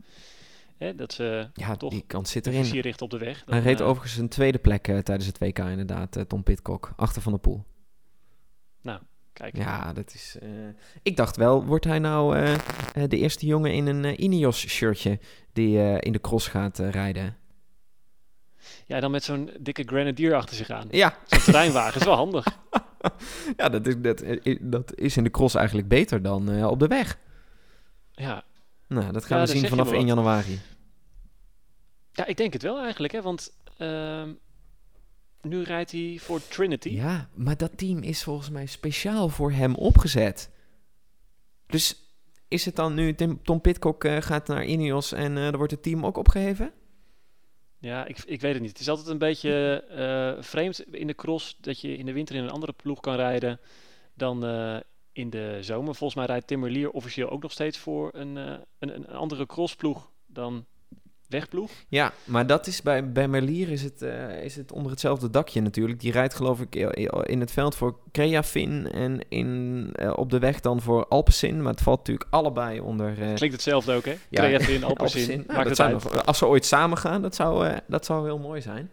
[0.78, 1.90] Hè, dat ze Ja, Toch?
[1.90, 2.80] die kant zit erin.
[2.80, 3.42] richten op de weg.
[3.46, 6.92] Hij reed eh, overigens een tweede plek eh, tijdens het WK inderdaad, eh, Tom Pitcock,
[6.96, 7.64] achter Van der Poel.
[9.32, 10.36] Kijk, Ja, dat is...
[11.02, 12.46] Ik dacht wel, wordt hij nou
[13.08, 15.18] de eerste jongen in een Ineos-shirtje
[15.52, 17.36] die in de cross gaat rijden?
[18.86, 20.86] ja, dan met zo'n dikke grenadier achter zich aan.
[20.90, 22.44] Ja, Zo'n terreinwagen is wel handig.
[23.56, 24.24] ja dat, is, dat,
[24.60, 27.18] dat is in de cross eigenlijk beter dan op de weg.
[28.12, 28.44] Ja.
[28.88, 30.16] Nou, dat gaan Ja, we zien vanaf wel 1 wat.
[30.16, 30.60] januari.
[32.12, 33.12] ja, ik denk het wel eigenlijk.
[33.12, 34.32] Hè, want ehm,
[35.40, 36.88] nu rijdt hij voor Trinity.
[36.88, 40.50] Ja, maar dat team is volgens mij speciaal voor hem opgezet.
[41.66, 42.02] Dus
[42.48, 45.72] is het dan nu Tim, Tom Pitcock eh, gaat naar Ineos en eh dan wordt
[45.72, 46.72] het team ook opgeheven?
[47.80, 48.70] Ja, ik, ik weet het niet.
[48.70, 52.34] Het is altijd een beetje eh, vreemd in de cross dat je in de winter
[52.34, 53.60] in een andere ploeg kan rijden
[54.14, 54.76] dan eh,
[55.18, 55.94] in de zomer.
[55.94, 59.46] Volgens mij rijdt Tim Merlier officieel ook nog steeds voor een, eh, een, een andere
[59.46, 60.64] crossploeg dan
[61.28, 61.70] wegploeg.
[61.88, 65.60] Ja, maar dat is bij, bij Merlier is het, eh, is het onder hetzelfde dakje
[65.60, 66.00] natuurlijk.
[66.00, 66.74] Die rijdt geloof ik
[67.24, 71.62] in het veld voor Creafin en in, eh, op de weg dan voor Alpecin.
[71.62, 73.12] Maar het valt natuurlijk allebei onder...
[73.14, 74.16] Klinkt hetzelfde ook, hè?
[74.28, 75.44] Ja, Alpecin, Alpecin.
[75.46, 75.92] Nou, maakt dat het uit.
[75.92, 78.90] nog- als ze ooit samen gaan, dat zou, dat zou heel mooi zijn.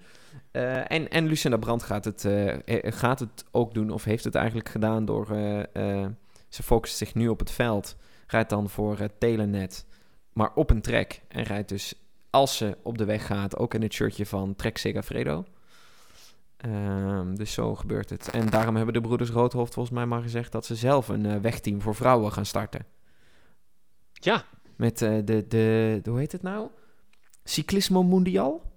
[0.55, 4.23] Eh, en, en Lucinda Brandt gaat het, eh, eh, gaat het ook doen, of heeft
[4.23, 5.27] het eigenlijk gedaan door...
[6.49, 7.95] ze focust zich nu op het veld,
[8.27, 9.85] rijdt dan voor Telenet,
[10.33, 11.21] maar op een trek.
[11.27, 11.93] En rijdt dus,
[12.29, 15.45] als ze op de weg gaat, ook in het shirtje van Trek Segafredo.
[16.57, 18.29] Ehm, dus zo gebeurt het.
[18.29, 20.51] En daarom hebben de broeders Roodhoofd volgens mij maar gezegd...
[20.51, 22.85] dat ze zelf een wegteam voor vrouwen gaan starten.
[24.11, 24.43] Ja,
[24.75, 26.69] Met de, de, de, hoe heet het nou?
[27.43, 28.73] Cyclismo Mundial?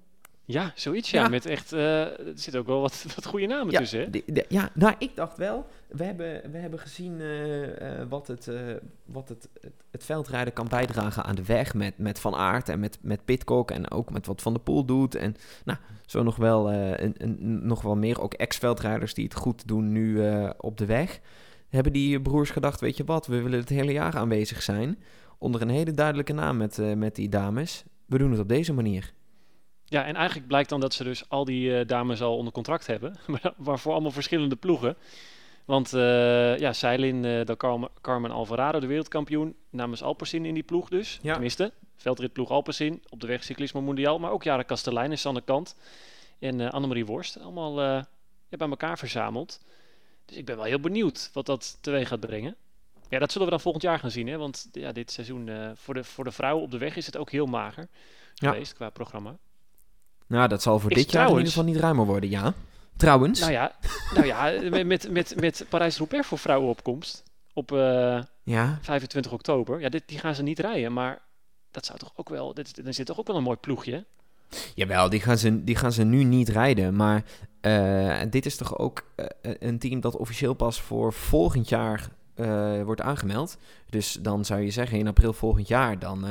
[0.48, 1.22] Ja, zoiets ja.
[1.22, 1.28] Ja.
[1.28, 4.10] Met echt, eh, er zitten ook wel wat, wat goede namen Ja, tussen, hè?
[4.10, 5.66] de- ja, nou, ik dacht wel.
[5.88, 8.50] We hebben, we hebben gezien eh, eh, wat, het,
[9.04, 11.74] wat het, het, het veldrijden kan bijdragen aan de weg.
[11.74, 13.70] Met, met Van Aert en met, met Pitcock.
[13.70, 15.14] En ook met wat Van der Poel doet.
[15.14, 18.20] En nou, zo nog wel, een, een, nog wel meer.
[18.20, 20.22] Ook ex-veldrijders die het goed doen nu
[20.58, 21.20] op de weg.
[21.68, 24.98] Hebben die broers gedacht, weet je wat, we willen het hele jaar aanwezig zijn.
[25.38, 27.84] Onder een hele duidelijke naam met, met die dames.
[28.06, 29.12] We doen het op deze manier.
[29.88, 32.86] Ja, en eigenlijk blijkt dan dat ze dus al die eh, dames al onder contract
[32.86, 33.14] hebben.
[33.56, 34.96] maar voor allemaal verschillende ploegen.
[35.64, 40.62] Want eh ja, Seilin, eh dan Carmen, Carmen Alvarado, de wereldkampioen, namens Alpecin in die
[40.62, 41.18] ploeg dus.
[41.22, 41.32] Ja.
[41.32, 44.18] Tenminste, veldritploeg Alpecin, op de weg Cyclismo Mondial.
[44.18, 45.76] Maar ook Jara Kastelein en Sanne Kant
[46.38, 47.40] en eh Annemarie Worst.
[47.40, 48.02] Allemaal eh,
[48.48, 49.60] bij elkaar verzameld.
[50.24, 52.56] Dus ik ben wel heel benieuwd wat dat teweeg gaat brengen.
[53.08, 54.26] Ja, dat zullen we dan volgend jaar gaan zien.
[54.26, 54.36] Hè?
[54.36, 57.16] Want ja, dit seizoen uh, voor, de, voor de vrouwen op de weg is het
[57.16, 57.88] ook heel mager
[58.34, 58.50] ja.
[58.50, 59.38] geweest qua programma.
[60.28, 62.54] Nou, dat zal voor dit jaar in ieder geval niet ruimer worden, ja.
[62.96, 63.40] Trouwens.
[63.40, 63.72] Nou ja,
[64.14, 64.52] nou ja
[64.84, 68.78] met, met, met Parijs-Roubaix voor vrouwenopkomst op uh, ja.
[68.82, 69.80] 25 oktober.
[69.80, 71.22] Ja, dit, die gaan ze niet rijden, maar
[71.70, 72.54] dat zou toch ook wel...
[72.54, 74.04] Dit, dan zit toch ook wel een mooi ploegje,
[74.74, 76.96] Jawel, die gaan, ze, die gaan ze nu niet rijden.
[76.96, 77.24] Maar
[77.62, 79.26] uh, dit is toch ook uh,
[79.58, 83.58] een team dat officieel pas voor volgend jaar uh, wordt aangemeld.
[83.90, 86.26] Dus dan zou je zeggen in april volgend jaar, dan,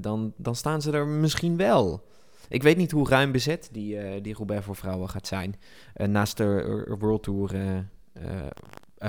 [0.00, 2.04] dan, dan staan ze er misschien wel.
[2.52, 5.54] Ik weet niet hoe ruim bezet die, uh, die Roubaix voor vrouwen gaat zijn.
[5.96, 7.84] Uh, naast de World Tour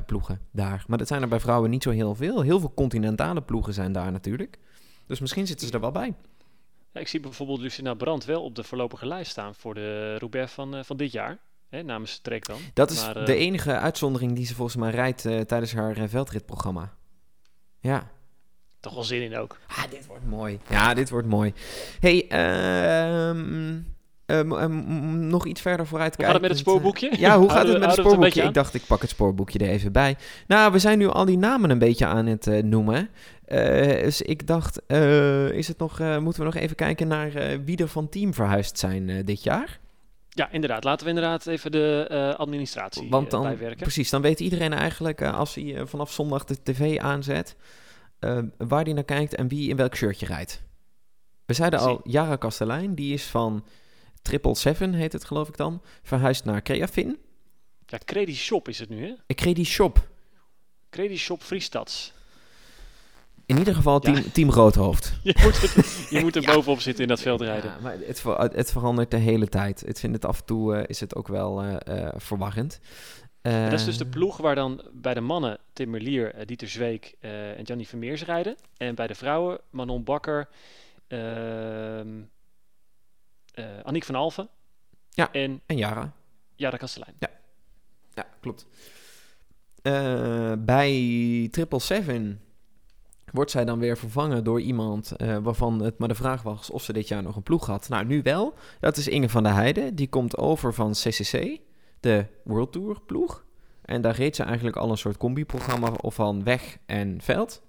[0.06, 0.84] ploegen daar.
[0.88, 2.42] Maar dat zijn er bij vrouwen niet zo heel veel.
[2.42, 4.58] Heel veel continentale ploegen zijn daar natuurlijk.
[5.08, 6.16] Dus misschien zitten ze er wel bij.
[6.92, 10.52] Ja, ik zie bijvoorbeeld Lucina Brand wel op de voorlopige lijst staan voor de Roubaix
[10.52, 11.38] van, van dit jaar.
[11.70, 12.60] Hè, namens Trek dan.
[12.74, 16.94] Dat is maar, de enige uitzondering die ze volgens mij rijdt tijdens haar veldritprogramma.
[17.80, 18.12] Ja
[18.84, 19.58] toch wel zin in ook.
[19.68, 20.60] Ah, dit wordt mooi.
[20.70, 21.54] Ja, dit wordt mooi.
[22.00, 23.80] hey, ehm,
[24.26, 26.34] ehm, ehm, nog iets verder vooruit kijken.
[26.34, 27.12] Hoe gaat het met het spoorboekje?
[27.18, 28.44] Ja, hoe gaat het met het spoorboekje?
[28.44, 30.16] ik dacht, ik pak het spoorboekje er even bij.
[30.48, 33.10] Nou, we zijn nu al die namen een beetje aan het uh, noemen.
[33.48, 33.60] Uh,
[34.04, 37.32] dus ik dacht, uh, is het nog, moeten we nog even kijken naar
[37.66, 39.80] wie er van team verhuisd zijn dit jaar?
[40.30, 40.84] Ja, inderdaad.
[40.84, 43.82] Laten we inderdaad even de administratie Want dan, bijwerken.
[43.82, 47.56] Precies, dan weet iedereen eigenlijk als hij vanaf zondag de tv aanzet
[48.24, 50.64] uh, waar die naar kijkt en wie in welk shirtje rijdt.
[51.46, 53.66] We zeiden al, Jara Kastelein, die is van
[54.22, 57.18] Triple Seven, heet het geloof ik dan, verhuisd naar Creafin.
[57.86, 59.14] Ja, Credi Shop is het nu, hè?
[59.26, 60.08] Ik Credi Shop.
[60.90, 61.42] Credi Shop.
[63.46, 65.14] In ieder geval team, team Roodhoofd.
[65.24, 67.72] je moet, je moet er bovenop zitten in dat veld rijden.
[67.72, 69.88] Ja, maar het, het, verandert de hele tijd.
[69.88, 71.76] Ik vind het af en toe uh, is het ook wel uh,
[72.16, 72.80] verwarrend
[73.44, 74.14] dat is dus de ehm.
[74.14, 78.24] ploeg waar dan bij de mannen Tim Merlier, uh, Dieter Zweek uh, en Jannie Vermeers
[78.24, 78.56] rijden.
[78.78, 80.50] En bij de vrouwen Manon Bakker,
[81.08, 82.00] uh,
[83.84, 84.50] Aniek van Alphen
[85.10, 86.14] ja, en, en Jara.
[86.56, 87.16] Jara Kastelein.
[87.20, 87.30] Ja,
[88.14, 88.68] ja klopt.
[90.66, 92.42] bij Triple Seven
[93.32, 96.94] wordt zij dan weer vervangen door iemand waarvan het maar de vraag was of ze
[96.94, 97.90] dit jaar nog een ploeg had.
[97.90, 98.54] Nou, nu wel.
[98.80, 99.96] Dat is Inge van der Heijden.
[99.96, 101.62] Die komt over van CCC
[102.04, 103.46] de World Tour ploeg.
[103.82, 107.62] En daar reed ze eigenlijk al een soort combi-programma van weg en veld.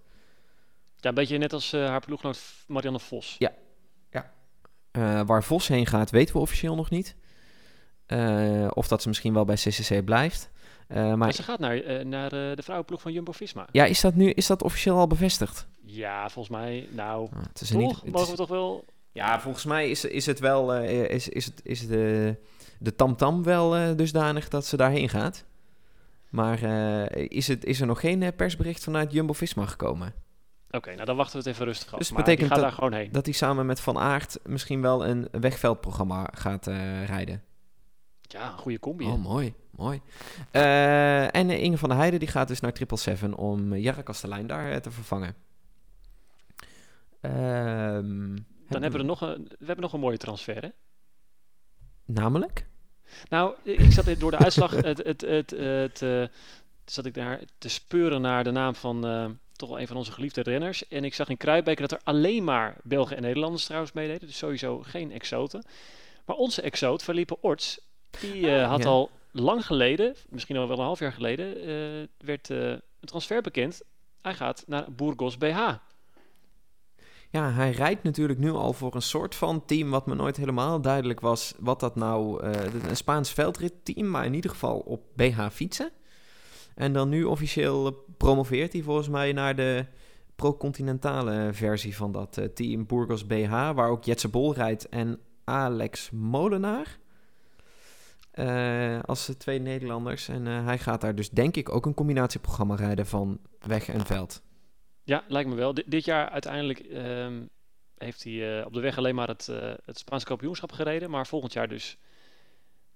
[0.97, 3.37] Ja, een beetje net als uh, haar ploeggenoot Marianne Vos.
[3.39, 3.53] Ja,
[4.11, 4.33] ja.
[4.93, 7.17] Uh, waar Vos heen gaat, weten we officieel nog niet.
[8.07, 10.51] Uh, of dat ze misschien wel bij CCC blijft.
[10.89, 13.69] maar, maar, ze gaat naar, naar de vrouwenploeg van Jumbo-Visma.
[13.73, 15.67] Ja, is dat nu is dat officieel al bevestigd?
[15.85, 18.85] Ja, volgens mij, nou, ah, het is toch, niet, mogen we toch wel...
[19.13, 22.37] Ja, volgens mij is, is het wel, is, is, het, is de
[22.79, 25.45] de tamtam wel uh, dusdanig dat ze daarheen gaat.
[26.31, 30.15] Maar uh, is, het, is er nog geen uh, persbericht vanuit Jumbo-Visma gekomen?
[30.71, 31.99] Oké, nou dan wachten we het even rustig af.
[31.99, 33.13] Dus maar betekent dat, daar gewoon heen.
[33.13, 36.67] dat hij samen met Van Aert misschien wel een wegveldprogramma gaat
[37.07, 37.43] rijden?
[38.21, 39.05] Ja, een goede combi.
[39.05, 40.01] Oh, mooi, mooi.
[40.51, 44.81] en Inge van der Heijden die gaat dus naar Triple Seven om Jarre Kastelein daar
[44.81, 45.35] te vervangen.
[47.25, 48.37] Ehm,
[48.69, 50.69] dan hebben we, nog een, we hebben nog een mooie transfer, hè?
[52.05, 52.67] Namelijk?
[53.29, 56.25] Nou, ik zat door de uitslag, het, het, het, het, uh,
[56.85, 60.13] zat ik daar te speuren naar de naam van uh, toch wel een van onze
[60.13, 60.89] geliefde renners.
[60.89, 64.27] En ik zag in Kruijbeek dat er alleen maar Belgen en Nederlanders trouwens meededen.
[64.27, 65.65] Dus sowieso geen exoten.
[66.25, 67.81] Maar onze exoot, Felipe Orts,
[68.21, 71.55] die uh, had al lang geleden, misschien al wel een half jaar geleden,
[72.19, 73.83] werd een transfer bekend.
[74.23, 75.59] Hij gaat naar Burgos BH.
[77.35, 80.81] Ja, hij rijdt natuurlijk nu al voor een soort van team wat me nooit helemaal
[80.81, 82.45] duidelijk was wat dat nou...
[82.45, 82.51] Uh,
[82.89, 85.91] een Spaans veldritteam, maar in ieder geval op BH fietsen.
[86.75, 89.87] En dan nu officieel promoveert hij volgens mij naar de
[90.37, 96.11] pro-continentale versie van dat uh, team Burgos BH, waar ook Jetse Bol rijdt en Alex
[96.11, 96.99] Molenaar.
[98.35, 100.29] Uh, als twee Nederlanders.
[100.29, 104.43] En hij gaat daar dus denk ik ook een combinatieprogramma rijden van weg en veld.
[105.05, 105.75] Ja, lijkt me wel.
[105.87, 107.43] dit jaar uiteindelijk ehm,
[107.99, 111.11] heeft hij uh, op de weg alleen maar het, uh, het Spaanse kampioenschap gereden.
[111.11, 111.97] Maar volgend jaar dus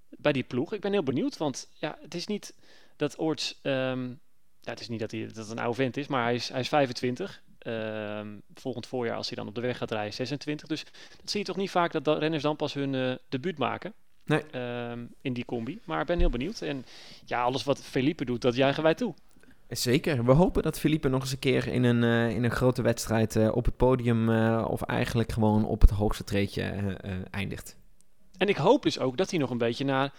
[0.08, 0.72] bij die ploeg.
[0.72, 2.54] Ik ben heel benieuwd, want ja, het is niet
[2.96, 3.58] dat Oorts...
[3.62, 4.20] Um,
[4.60, 6.60] ja, het is niet dat hij dat een oude vent is, maar hij is, hij
[6.60, 7.42] is 25.
[7.58, 10.68] Um, ehm, volgend voorjaar, als hij dan op de weg gaat rijden, 26.
[10.68, 10.84] Dus
[11.20, 13.92] dat zie je toch niet vaak dat, dat renners dan pas hun uh, debuut maken.
[14.24, 14.42] Nee.
[15.20, 15.80] in die combi.
[15.84, 16.60] Maar ik ben heel benieuwd.
[16.60, 16.84] En
[17.24, 19.14] ja, alles wat Felipe doet, dat juichen wij toe.
[19.68, 20.24] Zeker.
[20.24, 23.36] We hopen dat Felipe nog eens een keer in een, uh, in een grote wedstrijd
[23.36, 26.62] uh, op het podium uh, of eigenlijk gewoon op het hoogste treedje
[27.30, 27.76] eindigt.
[28.36, 30.12] En ik hoop dus ook dat hij nog een beetje naar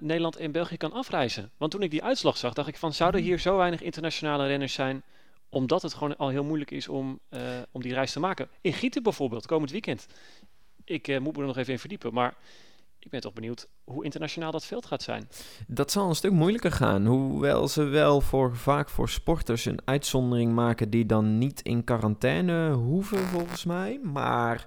[0.00, 1.50] Nederland en België kan afreizen.
[1.56, 4.72] Want toen ik die uitslag zag, dacht ik van, zouden hier zo weinig internationale renners
[4.72, 5.02] zijn,
[5.48, 7.20] omdat het gewoon al heel moeilijk is om,
[7.70, 8.48] om die reis te maken.
[8.60, 10.06] In Gieten bijvoorbeeld, komend weekend.
[10.84, 12.34] Ik moet me er nog even in verdiepen, maar
[13.08, 15.28] ik ben toch benieuwd hoe internationaal dat veld gaat zijn.
[15.66, 17.06] Dat zal een stuk moeilijker gaan.
[17.06, 22.72] Hoewel ze wel voor, vaak voor sporters een uitzondering maken die dan niet in quarantaine
[22.72, 24.00] hoeven, volgens mij.
[24.02, 24.66] Maar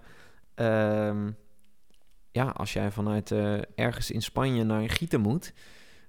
[0.55, 1.31] ehm,
[2.31, 5.53] ja, als jij vanuit uh, ergens in Spanje naar Gieten moet,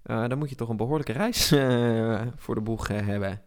[0.06, 3.42] uh, dan moet je toch een behoorlijke reis uh, voor de boeg hebben.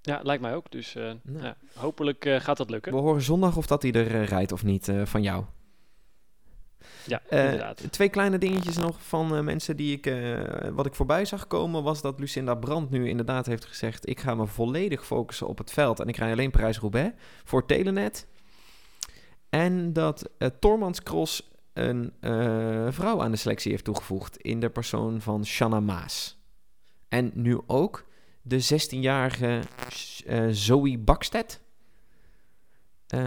[0.00, 0.70] Ja, lijkt mij ook.
[0.70, 1.42] Dus nou.
[1.42, 2.92] ja, hopelijk gaat dat lukken.
[2.92, 5.44] We horen zondag of dat hij er rijdt of niet van jou.
[7.06, 7.92] Ja, uh, inderdaad.
[7.92, 10.40] Twee kleine dingetjes nog van uh, mensen die ik, uh,
[10.72, 14.34] wat ik voorbij zag komen, was dat Lucinda Brandt nu inderdaad heeft gezegd, ik ga
[14.34, 17.14] me volledig focussen op het veld en ik rij alleen Parijs-Roubaix
[17.44, 18.26] voor Telenet.
[19.48, 22.12] En dat uh, Tormans Cross een
[22.90, 26.40] vrouw aan de selectie heeft toegevoegd in de persoon van Shanna Maas.
[27.08, 28.06] En nu ook
[28.42, 29.60] de 16-jarige
[30.50, 31.60] Zoe Bakstedt.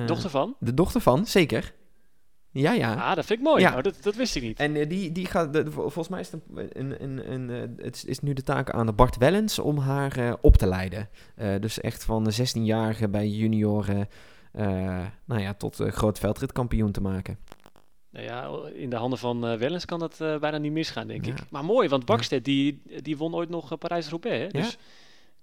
[0.06, 0.56] dochter van?
[0.60, 1.74] De dochter van, zeker.
[2.62, 2.93] Ja, ja.
[2.93, 3.62] Ah, dat vind ik mooi.
[3.62, 3.70] Ja.
[3.70, 4.60] Nou, dat, dat wist ik niet.
[4.60, 8.03] En uh, die, die gaat, de, volgens mij is het, een, een, een, uh, het
[8.08, 11.10] is nu de taak aan Bart Wellens om haar uh, op te leiden.
[11.60, 14.08] dus echt van de 16-jarige bij junioren,
[15.26, 17.38] nou ja, tot groot veldritkampioen te maken.
[18.10, 21.38] Nou ja, in de handen van Wellens kan dat bijna niet misgaan, denk ik.
[21.49, 24.78] Maar mooi, want Bakstedt, die, die won ooit nog Parijs-Roubaix, Dus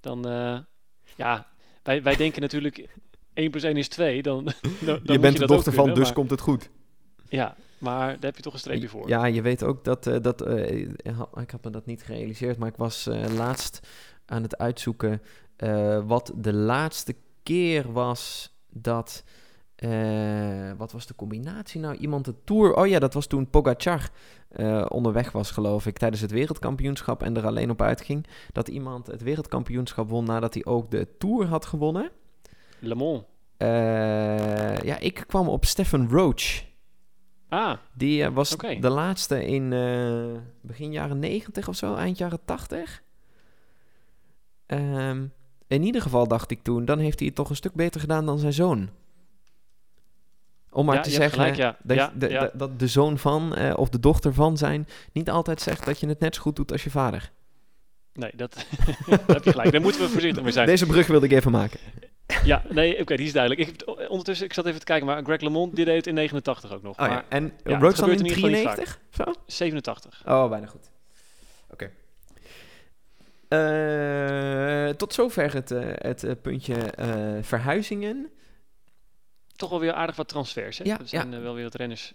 [0.01, 0.23] dan,
[1.17, 1.47] ja,
[1.83, 2.89] wij, wij denken natuurlijk
[3.35, 4.23] 1 plus 1 is 2.
[4.29, 6.71] Dan, dan, je bent de dochter van, dus komt het goed.
[7.33, 9.09] Ja, maar daar heb je toch een streepje voor.
[9.09, 10.07] Ja, je weet ook dat...
[10.07, 10.81] Uh, dat uh,
[11.35, 13.81] ik had me dat niet gerealiseerd, maar ik was uh, laatst
[14.27, 15.23] aan het uitzoeken...
[16.07, 19.25] wat de laatste keer was dat...
[20.77, 21.97] wat was de combinatie nou?
[21.97, 22.75] Iemand de Tour...
[22.75, 24.11] Oh ja, dat was toen Pogacar
[24.89, 25.99] onderweg was, geloof ik...
[25.99, 28.27] tijdens het wereldkampioenschap en er alleen op uitging...
[28.53, 32.11] dat iemand het wereldkampioenschap won nadat hij ook de Tour had gewonnen.
[32.79, 33.23] Le Mans.
[34.85, 36.71] ja, ik kwam op Stefan Roach...
[37.53, 42.45] Ah, die uh, was de laatste in uh, begin jaren 90 of zo, eind jaren
[42.45, 43.03] 80.
[44.67, 45.27] Um, ehm,
[45.67, 48.27] in ieder geval dacht ik toen, dan heeft hij het toch een stuk beter gedaan
[48.27, 48.89] dan zijn zoon.
[50.71, 51.77] Om maar ja, te zeggen gelijk, ja.
[51.83, 55.31] dat, ja, de, de, dat de zoon van uh, of de dochter van zijn niet
[55.31, 57.33] altijd zegt dat je het net zo goed doet als je vader.
[58.13, 58.55] Nee, dat,
[59.07, 59.73] dat heb je gelijk.
[59.73, 60.67] Daar moeten we voorzichtig mee zijn.
[60.67, 61.81] Deze brug wilde ik even maken.
[62.45, 63.69] Ja, nee, oké, die is duidelijk.
[63.69, 66.73] Ik, ondertussen, ik zat even te kijken, maar Greg LeMond die deed het in 89
[66.73, 66.93] ook nog.
[66.93, 67.25] Oh, maar, ja.
[67.29, 69.01] En ja, Roach in 93?
[69.11, 69.25] Zo?
[69.47, 70.23] 87.
[70.27, 70.91] Oh, bijna goed.
[71.71, 71.73] Oké.
[71.73, 71.91] Okay.
[74.89, 76.75] Uh, tot zover het, uh, het uh, puntje
[77.43, 78.31] verhuizingen.
[79.57, 80.85] Toch wel weer aardig wat transfers, hè?
[80.85, 82.13] Ja, er zijn wel weer wat renners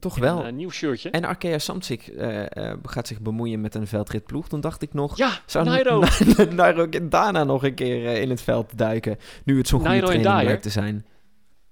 [0.00, 0.46] toch wel.
[0.46, 1.10] Een nieuw shirtje.
[1.10, 4.48] En Arkea Samsic uh, uh, gaat zich bemoeien met een veldritploeg.
[4.48, 5.16] Dan dacht ik nog...
[5.16, 6.04] Ja, zou Nairo.
[6.50, 9.18] Nairo daarna nog een keer in het veld duiken.
[9.44, 11.06] Nu het zo'n goede training lijkt te zijn.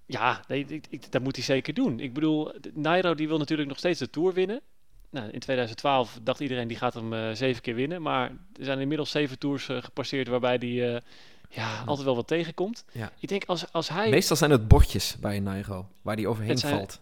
[0.07, 0.41] Ja,
[1.11, 2.01] dat moet hij zeker doen.
[2.01, 4.61] Ik bedoel, Nairo die wil natuurlijk nog steeds de Tour winnen.
[5.11, 8.03] Nou, in 2012 dacht iedereen die gaat hem zeven keer winnen.
[8.03, 11.03] Maar er zijn inmiddels zeven Tours gepasseerd waarbij hij
[11.49, 12.85] ja, altijd wel wat tegenkomt.
[12.93, 13.13] Ja.
[13.19, 14.11] Ik denk als, als hij...
[14.11, 17.01] Meestal zijn het bordjes bij Nairo, waar hij overheen zijn, valt.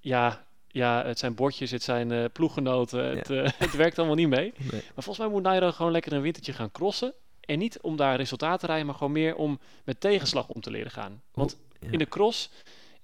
[0.00, 0.46] Ja,
[0.78, 3.16] ja, het zijn bordjes, het zijn uh, ploeggenoten.
[3.16, 4.52] Het, uh, het werkt allemaal niet mee.
[4.56, 4.70] Nee.
[4.70, 7.14] Maar volgens mij moet Nairo gewoon lekker een wintertje gaan crossen.
[7.40, 10.70] En niet om daar resultaten te rijden, maar gewoon meer om met tegenslag om te
[10.70, 11.22] leren gaan.
[11.32, 11.88] Want ja.
[11.90, 12.50] in de cross,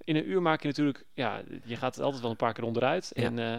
[0.05, 3.11] in een uur maak je natuurlijk, ja, je gaat altijd wel een paar keer onderuit.
[3.15, 3.23] Ja.
[3.23, 3.57] En uh,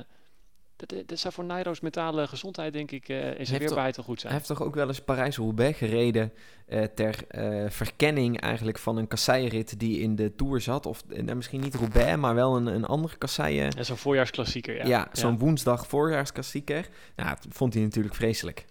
[0.75, 4.19] dat, dat zou voor Nairo's mentale gezondheid, denk ik, uh, en zijn weerbaarheid wel goed
[4.19, 4.33] zijn.
[4.33, 6.33] Hij heeft toch ook wel eens Parijs-Roubaix gereden
[6.67, 10.85] uh, ter uh, verkenning eigenlijk van een kasseirit die in de Tour zat.
[10.85, 11.03] Of
[11.35, 13.71] misschien niet Roubaix, maar wel een, een andere kasseien.
[13.75, 14.85] Ja, zo'n voorjaarsklassieker, ja.
[14.85, 15.37] Ja, zo'n ja.
[15.37, 16.87] woensdag voorjaarsklassieker.
[17.15, 18.65] Nou, dat vond hij natuurlijk vreselijk.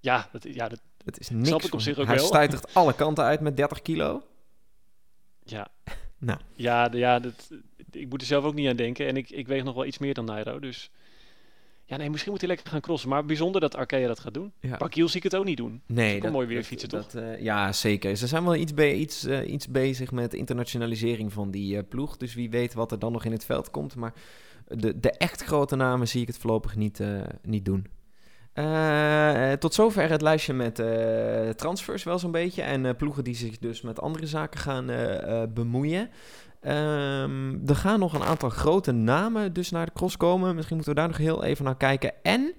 [0.00, 1.48] Ja, dat, ja, dat het is niks.
[1.48, 2.26] snap ik op zich ook hij wel.
[2.26, 4.22] stuitert alle kanten uit met 30 kilo.
[5.42, 5.68] Ja.
[6.18, 6.38] nou.
[6.54, 7.48] Ja, ja dat,
[7.90, 9.06] ik moet er zelf ook niet aan denken.
[9.06, 10.90] En ik, ik weeg nog wel iets meer dan Nairo, dus...
[11.88, 13.08] Ja, nee, misschien moet hij lekker gaan crossen.
[13.08, 14.52] Maar bijzonder dat Arkea dat gaat doen.
[14.60, 14.76] Ja.
[14.76, 15.82] Bakiel zie ik het ook niet doen.
[15.86, 16.12] Nee.
[16.12, 17.22] Dat, dat mooi weer fietsen, dat, toch?
[17.22, 18.16] Uh, ja, zeker.
[18.16, 22.16] Ze zijn wel iets, be iets, uh, iets bezig met internationalisering van die uh, ploeg.
[22.16, 23.96] Dus wie weet wat er dan nog in het veld komt.
[23.96, 24.12] Maar
[24.68, 27.00] de, de echt grote namen zie ik het voorlopig niet,
[27.42, 27.86] niet doen.
[29.58, 30.74] tot zover het lijstje met
[31.58, 32.62] transfers wel zo'n beetje.
[32.62, 34.86] En ploegen die zich dus met andere zaken gaan
[35.54, 36.10] bemoeien.
[36.66, 40.54] Um, er gaan nog een aantal grote namen dus naar de cross komen.
[40.54, 42.12] Misschien moeten we daar nog heel even naar kijken.
[42.22, 42.54] En,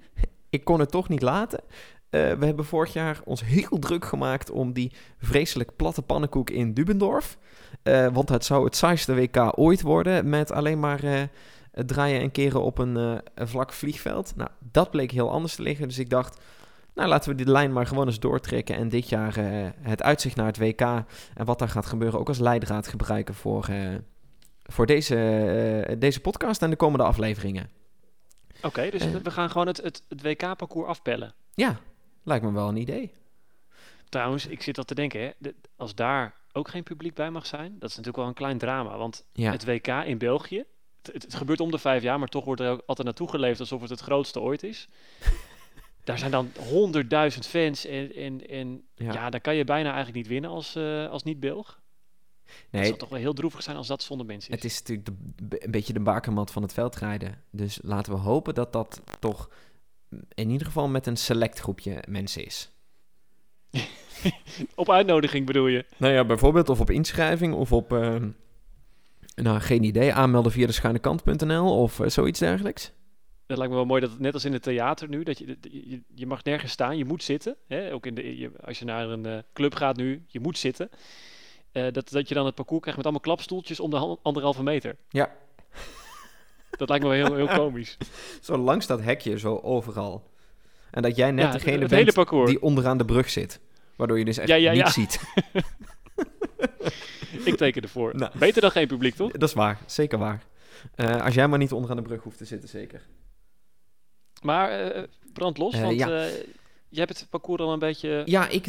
[0.50, 1.60] ik kon het toch niet laten.
[1.60, 6.74] Uh, we hebben vorig jaar ons heel druk gemaakt om die vreselijk platte pannenkoek in
[6.74, 7.38] Dubendorf.
[7.82, 11.00] Uh, want het zou het saaiste WK ooit worden met alleen maar
[11.78, 14.32] het draaien en keren op een, eh, een vlak vliegveld.
[14.36, 15.88] Nou, dat bleek heel anders te liggen.
[15.88, 16.40] Dus ik dacht,
[16.98, 18.76] nou laten we die lijn maar gewoon eens doortrekken.
[18.76, 21.04] En dit jaar eh, het uitzicht naar het WK en
[21.44, 23.94] wat daar gaat gebeuren ook als leidraad gebruiken voor, eh,
[24.62, 25.16] voor deze,
[25.86, 27.70] eh, deze podcast en de komende afleveringen.
[28.62, 31.34] Oké, dus we gaan gewoon het, het, het WK-parcours afpellen.
[31.54, 31.78] Ja,
[32.24, 33.12] lijkt me wel een idee.
[34.08, 37.46] Trouwens, ik zit al te denken, hè, de- als daar ook geen publiek bij mag
[37.46, 38.96] zijn, dat is natuurlijk wel een klein drama.
[38.96, 40.64] Want Ja, het WK in België,
[41.12, 43.80] het gebeurt om de vijf jaar, maar toch wordt er ook altijd naartoe geleefd alsof
[43.80, 44.88] het het grootste ooit is.
[46.08, 49.12] Daar zijn dan honderdduizend fans en, en, en Ja.
[49.12, 49.30] ja.
[49.30, 51.80] dan kan je bijna eigenlijk niet winnen als, eh, als niet-Belg.
[52.44, 54.56] Het nee, zal toch wel heel droevig zijn als dat zonder mensen is.
[54.56, 57.42] het is natuurlijk de, een beetje de bakermat van het veldrijden.
[57.50, 59.50] Dus laten we hopen dat dat toch
[60.34, 62.70] in ieder geval met een select groepje mensen is.
[64.74, 65.84] Op uitnodiging bedoel je?
[65.96, 68.30] Nou ja, bijvoorbeeld of op inschrijving of op, ehm,
[69.34, 72.92] nou geen idee, aanmelden via de schuinekant.nl of eh, zoiets dergelijks.
[73.48, 75.56] Dat lijkt me wel mooi dat het net als in het theater nu, dat je,
[75.60, 77.56] je, je mag nergens staan, je moet zitten.
[77.66, 77.92] Hè?
[77.92, 80.90] Ook in de, je, als je naar een eh, club gaat nu, je moet zitten.
[81.72, 84.96] Eh, dat, dat je dan het parcours krijgt met allemaal klapstoeltjes om de anderhalve meter.
[85.08, 85.32] Ja.
[86.70, 87.96] Dat lijkt me wel heel, heel komisch.
[88.40, 90.30] Zo langs dat hekje, zo overal.
[90.90, 92.50] En dat jij net ja, degene het bent parcours.
[92.50, 93.60] die onderaan de brug zit.
[93.96, 94.90] Waardoor je dus echt Ja, ja, niet ja.
[94.90, 95.20] ziet.
[97.44, 98.16] Ik teken ervoor.
[98.16, 98.38] Nou.
[98.38, 99.32] Beter dan geen publiek, toch?
[99.32, 100.42] Dat is waar, zeker waar.
[100.94, 103.02] Eh, als jij maar niet onderaan de brug hoeft te zitten, zeker.
[104.42, 106.08] Maar eh brand los, Eh, want ja.
[106.08, 106.32] eh,
[106.88, 108.22] je hebt het parcours al een beetje...
[108.24, 108.66] Ja, ik,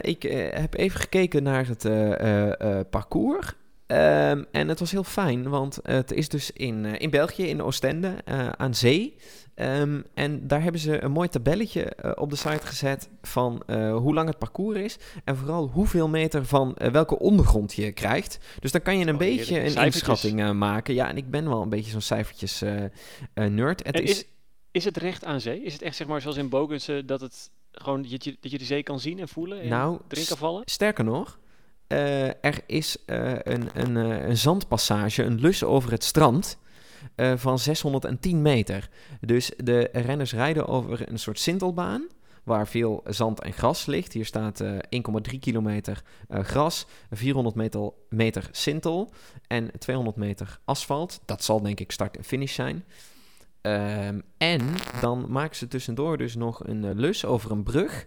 [0.00, 0.22] ik
[0.54, 3.52] heb even gekeken naar het parcours.
[3.86, 8.14] Ehm, en het was heel fijn, want het is dus in, in België, in Oostende,
[8.56, 9.16] aan zee.
[9.54, 14.28] Ehm, en daar hebben ze een mooi tabelletje op de site gezet van hoe lang
[14.28, 14.96] het parcours is.
[15.24, 18.38] En vooral hoeveel meter van welke ondergrond je krijgt.
[18.60, 20.94] Dus dan kan je een Oh, beetje een inschatting maken.
[20.94, 22.62] Ja, en ik ben wel een beetje zo'n cijfertjes
[23.34, 23.86] nerd.
[23.86, 24.24] Het En is, is,
[24.70, 25.62] is het recht aan zee?
[25.62, 28.58] Is het echt zeg maar zoals in Bogense dat het gewoon dat je, dat je
[28.58, 30.62] de zee kan zien en voelen en nou, erin kan vallen?
[30.64, 31.38] Sterker nog,
[31.86, 36.58] eh, er is eh, een, een, eh, een zandpassage, een lus over het strand
[37.36, 38.88] van 610 meter.
[39.20, 42.06] Dus de renners rijden over een soort sintelbaan
[42.44, 44.12] waar veel zand en gras ligt.
[44.12, 49.12] Hier staat eh 1,3 kilometer gras, 400 meter, meter sintel
[49.46, 51.20] en 200 meter asfalt.
[51.24, 52.84] Dat zal denk ik start en finish zijn.
[53.60, 54.60] Ehm, en
[55.00, 58.06] dan maken ze tussendoor dus nog een eh, lus over een brug.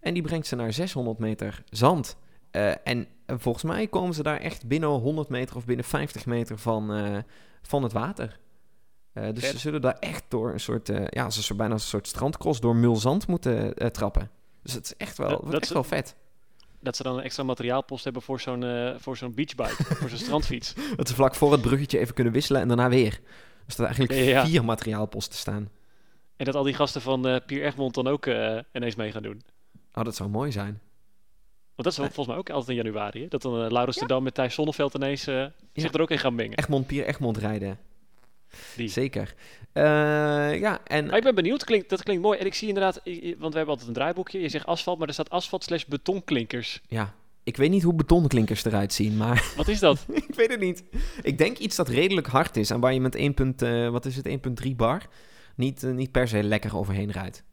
[0.00, 2.16] En die brengt ze naar 600 meter zand.
[2.50, 6.26] Eh, en eh, volgens mij komen ze daar echt binnen 100 meter of binnen 50
[6.26, 7.24] meter van,
[7.62, 8.38] van het water.
[9.32, 12.60] Dus ze zullen daar echt door een soort, ja, een soort, bijna een soort strandcross
[12.60, 14.30] door mulzand moeten trappen.
[14.62, 16.14] Dus het is echt wel, Dat- dat echt wel vet.
[16.80, 18.64] Dat ze dan een extra materiaalpost hebben voor zo'n
[18.98, 20.74] voor zo'n beachbike, voor zo'n strandfiets.
[20.96, 23.20] Dat ze vlak voor het bruggetje even kunnen wisselen en daarna weer.
[23.66, 24.46] Dat er eigenlijk Ja, ja.
[24.46, 25.70] vier materiaalposten staan.
[26.36, 29.22] En dat al die gasten van eh Pier Egmond dan ook eh, ineens mee gaan
[29.22, 29.42] doen.
[29.94, 30.80] Oh, dat zou mooi zijn.
[31.74, 33.20] Want dat is wel volgens mij ook altijd in januari.
[33.22, 33.28] Hè?
[33.28, 36.18] Dat dan uh, Laurens de Dam met Thijs Zonneveld ineens eh, zich er ook in
[36.18, 36.58] gaan mengen.
[36.58, 37.78] Egmond, Pier Egmond rijden.
[38.76, 38.88] Die.
[38.88, 39.34] Zeker.
[39.72, 39.82] Eh,
[40.60, 42.38] ja, en Maar ik ben benieuwd, klinkt, dat klinkt mooi.
[42.38, 44.40] En ik zie inderdaad, want we hebben altijd een draaiboekje.
[44.40, 46.80] Je zegt asfalt, maar er staat asfalt slash betonklinkers.
[46.88, 47.14] ja,
[47.44, 50.06] ik weet niet hoe betonklinkers eruit zien, maar Wat is dat?
[50.28, 50.84] ik weet het niet.
[51.22, 53.34] Ik denk iets dat redelijk hard is en waar je met 1.
[53.34, 55.06] punt, eh, wat is het, 1.3 bar
[55.56, 57.44] niet, eh, niet per se lekker overheen rijdt.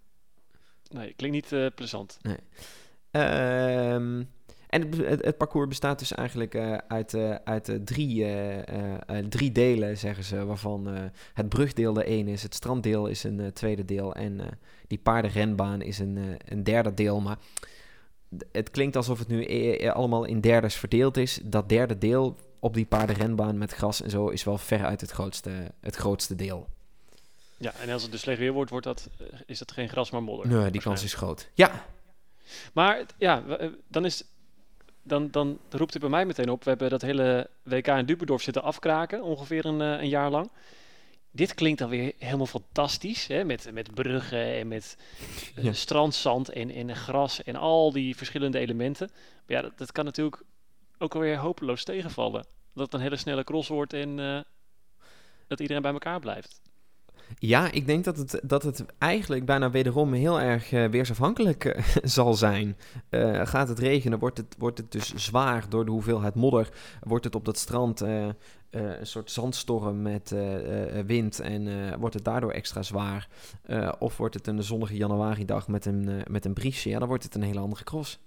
[0.89, 2.17] Nee, klinkt niet eh, plezant.
[3.11, 4.23] Ehm,
[4.67, 6.55] en het, het, het parcours bestaat dus eigenlijk
[6.87, 8.25] uit, uit drie,
[9.29, 13.85] drie delen, zeggen ze, waarvan het brugdeel de één is, het stranddeel is een tweede
[13.85, 17.21] deel en die paardenrenbaan is een, een derde deel.
[17.21, 17.37] Maar
[18.51, 21.39] het klinkt alsof het nu eh, eh, allemaal in derdes verdeeld is.
[21.43, 25.71] Dat derde deel op die paardenrenbaan met gras en zo is wel veruit het grootste,
[25.79, 26.67] het grootste deel.
[27.57, 30.11] Ja, en als het dus slecht weer wordt, wordt dat, eh, is dat geen gras,
[30.11, 30.47] maar modder.
[30.47, 31.49] Nee, die kans is groot.
[31.53, 31.85] Ja,
[32.73, 34.23] Maar ja, eh, dan, is,
[35.03, 36.63] dan, dan roept het bij mij meteen op.
[36.63, 40.49] We hebben dat hele WK in Dubendorf zitten afkraken, ongeveer een, eh, een jaar lang.
[41.31, 43.43] Dit klinkt dan weer helemaal fantastisch, hè?
[43.43, 44.97] Met, met bruggen en met
[45.55, 45.73] eh, Ja.
[45.73, 49.09] strandzand en, en gras en al die verschillende elementen.
[49.13, 50.43] Maar ja, dat, dat kan natuurlijk
[50.97, 52.45] ook alweer hopeloos tegenvallen.
[52.73, 54.39] Dat het een hele snelle cross wordt en eh,
[55.47, 56.61] dat iedereen bij elkaar blijft.
[57.37, 61.83] Ja, ik denk dat het, dat het eigenlijk bijna wederom heel erg eh, weersafhankelijk eh,
[62.03, 62.77] zal zijn.
[63.09, 66.69] Eh, gaat het regenen, wordt het, wordt het dus zwaar door de hoeveelheid modder.
[66.99, 68.35] Wordt het op dat strand een
[69.01, 70.35] soort zandstorm met
[71.05, 73.27] wind en wordt het daardoor extra zwaar.
[73.99, 77.35] Of wordt het een zonnige januaridag met een, met een briesje, ja, dan wordt het
[77.35, 78.19] een hele andere cross.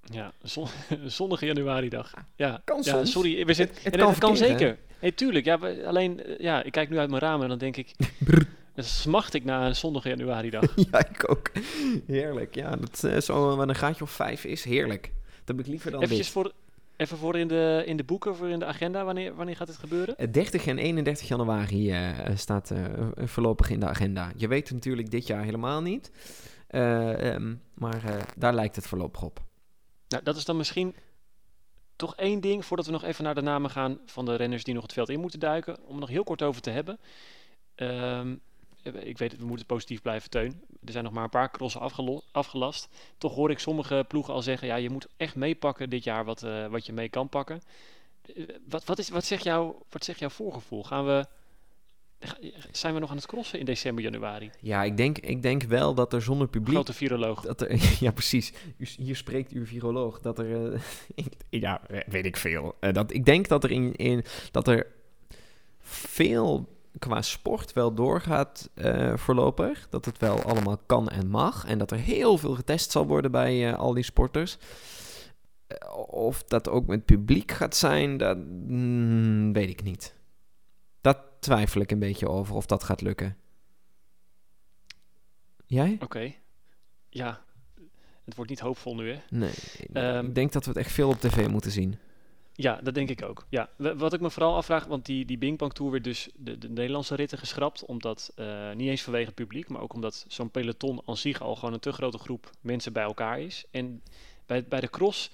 [0.00, 0.66] Ja, een zon,
[1.06, 2.12] zonnige januaridag.
[2.36, 4.78] Ja, Kan ja sorry, we zitten, Het- het en kan het kan zeker.
[4.98, 5.44] Hey, tuurlijk.
[5.44, 7.94] Ja, alleen, eh, ja, ik kijk nu uit mijn raam en dan denk ik...
[8.74, 10.72] dan smacht ik naar een zondag januari dag.
[10.90, 11.50] ja, ik ook.
[12.06, 12.54] Heerlijk.
[12.54, 15.12] Ja, dat eh, zo wat een gaatje of vijf is heerlijk.
[15.44, 16.34] Dat heb ik liever dan Eventjes dit.
[16.34, 16.52] voor,
[16.96, 19.04] even voor in de, in de boeken, voor in de agenda.
[19.04, 20.16] Wanneer, wanneer gaat dit gebeuren?
[20.16, 22.84] Eh, 30 en 31 januari eh, staat eh,
[23.16, 24.32] voorlopig in de agenda.
[24.36, 26.10] Je weet het natuurlijk dit jaar helemaal niet.
[26.66, 29.44] Eh, ehm, maar eh, daar lijkt het voorlopig op.
[30.08, 30.94] Nou, dat is dan misschien
[31.96, 34.74] toch één ding voordat we nog even naar de namen gaan van de renners die
[34.74, 35.76] nog het veld in moeten duiken.
[35.86, 36.98] Om nog heel kort over te hebben.
[37.74, 38.34] Ehm,
[38.82, 40.62] ik weet we moeten positief blijven, Teun.
[40.84, 41.80] Er zijn nog maar een paar crossen
[42.32, 42.88] afgelast.
[43.18, 46.42] Toch hoor ik sommige ploegen al zeggen, ja, je moet echt meepakken dit jaar wat,
[46.42, 47.60] eh, wat je mee kan pakken.
[48.36, 50.84] Eh, Wat, wat, is, wat, zegt jouw, wat zegt jouw voorgevoel?
[50.84, 51.26] Gaan we,
[52.70, 54.50] zijn we nog aan het crossen in december, januari?
[54.60, 56.74] Ja, ik denk, ik denk wel dat er zonder publiek...
[56.74, 57.40] Grote viroloog.
[57.40, 58.52] Dat er, ja, precies.
[58.76, 60.20] U- Hier spreekt uw viroloog.
[60.20, 60.72] Dat er.
[60.72, 60.80] eh,
[61.62, 62.74] ja, weet ik veel.
[62.80, 64.86] Eh, dat, ik denk dat er, in, in, dat er
[65.80, 69.86] veel qua sport wel doorgaat eh, voorlopig.
[69.90, 71.64] Dat het wel allemaal kan en mag.
[71.66, 74.58] En dat er heel veel getest zal worden bij al die sporters.
[76.06, 78.36] Of dat ook met publiek gaat zijn, dat
[78.66, 80.14] mm, weet ik niet.
[81.46, 83.36] Twijfel ik een beetje over of dat gaat lukken.
[85.66, 85.98] Jij?
[86.02, 86.32] Oké.
[87.08, 87.44] Ja,
[88.24, 89.18] het wordt niet hoopvol nu, hè?
[89.30, 89.50] Nee.
[89.92, 91.98] Ehm, ik denk dat we het echt veel op tv moeten zien.
[92.52, 93.46] Ja, dat denk ik ook.
[93.48, 96.28] Ja, wa- wat ik me vooral afvraag, want die, die Bing Bang Tour werd dus
[96.34, 100.24] de, de Nederlandse ritten geschrapt, omdat, eh, niet eens vanwege het publiek, maar ook omdat
[100.28, 103.64] zo'n peloton aan zich al gewoon een te grote groep mensen bij elkaar is.
[103.70, 104.02] En
[104.46, 105.30] bij, bij de cross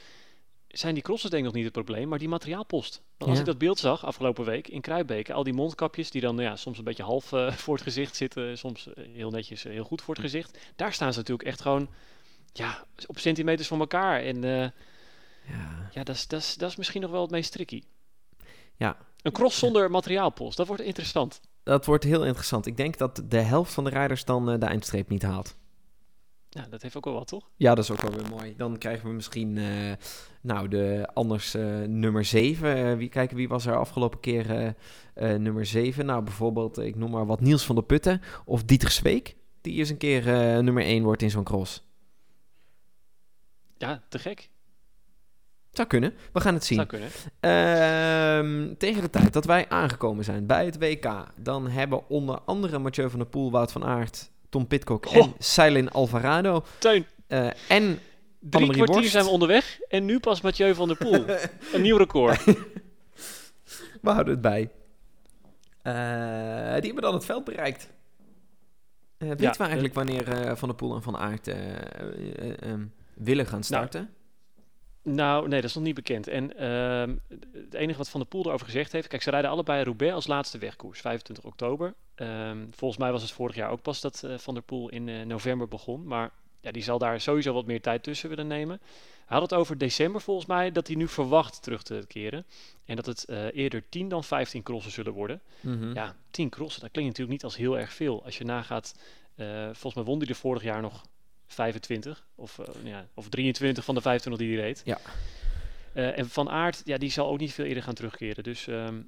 [0.68, 3.02] zijn die crosses denk ik nog niet het probleem, maar die materiaalpost.
[3.24, 3.52] Want als Ja.
[3.52, 6.78] ik dat beeld zag afgelopen week in Kruijbeke, al die mondkapjes die dan ja, soms
[6.78, 10.02] een beetje half eh, voor het gezicht zitten, soms eh, heel netjes eh, heel goed
[10.02, 10.58] voor het gezicht.
[10.76, 11.88] Daar staan ze natuurlijk echt gewoon
[12.52, 14.20] ja, op centimeters van elkaar.
[14.22, 14.68] En eh,
[15.48, 15.88] Ja.
[15.92, 16.26] ja, dat
[16.60, 17.82] is, misschien nog wel het meest tricky.
[18.76, 18.96] Ja.
[19.22, 21.40] Een cross zonder materiaalpost, dat wordt interessant.
[21.62, 22.66] Dat wordt heel interessant.
[22.66, 25.56] Ik denk dat de helft van de rijders dan de eindstreep niet haalt.
[26.54, 27.50] Ja, dat heeft ook wel wat, toch?
[27.56, 28.56] Ja, dat is ook wel weer mooi.
[28.56, 29.92] Dan krijgen we misschien, eh,
[30.40, 32.96] nou, de anders eh, nummer 7.
[32.96, 34.68] wie, kijken, wie was er afgelopen keer eh,
[35.14, 36.06] eh, nummer 7?
[36.06, 39.36] Nou, bijvoorbeeld, ik noem maar wat Niels van der Putten of Dieter Zweek.
[39.60, 41.84] Die eens een keer eh, nummer 1 wordt in zo'n cross.
[43.78, 44.50] Ja, te gek.
[45.70, 46.14] Zou kunnen.
[46.32, 46.76] We gaan het zien.
[46.76, 47.08] Zou kunnen.
[47.40, 52.78] Ehm, tegen de tijd dat wij aangekomen zijn bij het WK, dan hebben onder andere
[52.78, 57.98] Mathieu van der Poel, Wout van Aert, Tom Pitcock en Seilin Alvarado Teun, eh, en
[58.40, 59.10] drie kwartier Borst.
[59.10, 61.24] zijn we onderweg en nu pas Mathieu van der Poel.
[61.74, 62.44] een nieuw record.
[62.44, 64.70] we houden het bij.
[65.82, 65.92] Eh,
[66.74, 67.88] die hebben dan het veld bereikt.
[69.18, 71.50] Eh weten Ja, we eigenlijk wanneer Van der Poel en Van Aert
[73.14, 74.00] willen gaan starten?
[74.00, 74.12] nou,
[75.40, 76.28] nee, dat is nog niet bekend.
[76.28, 77.14] En ehm,
[77.52, 79.08] het enige wat Van der Poel erover gezegd heeft...
[79.08, 81.94] Kijk, ze rijden allebei Roubaix als laatste wegkoers, 25 oktober.
[82.14, 85.08] Ehm, volgens mij was het vorig jaar ook pas dat eh, Van der Poel in
[85.08, 86.06] eh, november begon.
[86.06, 86.30] Maar
[86.60, 88.80] ja, die zal daar sowieso wat meer tijd tussen willen nemen.
[89.26, 92.46] Hij had het over december volgens mij, dat hij nu verwacht terug te keren.
[92.84, 95.40] En dat het eh, eerder 10 dan 15 crossen zullen worden.
[95.60, 95.94] Mhm.
[95.94, 98.24] Ja, 10 crossen, dat klinkt natuurlijk niet als heel erg veel.
[98.24, 98.94] Als je nagaat,
[99.72, 101.02] volgens mij won hij er vorig jaar nog
[101.52, 104.82] 25 of, eh, ja, of 23 van de 25 die hij reed.
[104.84, 104.98] Ja.
[105.92, 108.44] Eh, en Van Aert, ja, die zal ook niet veel eerder gaan terugkeren.
[108.44, 109.00] Dus ehm,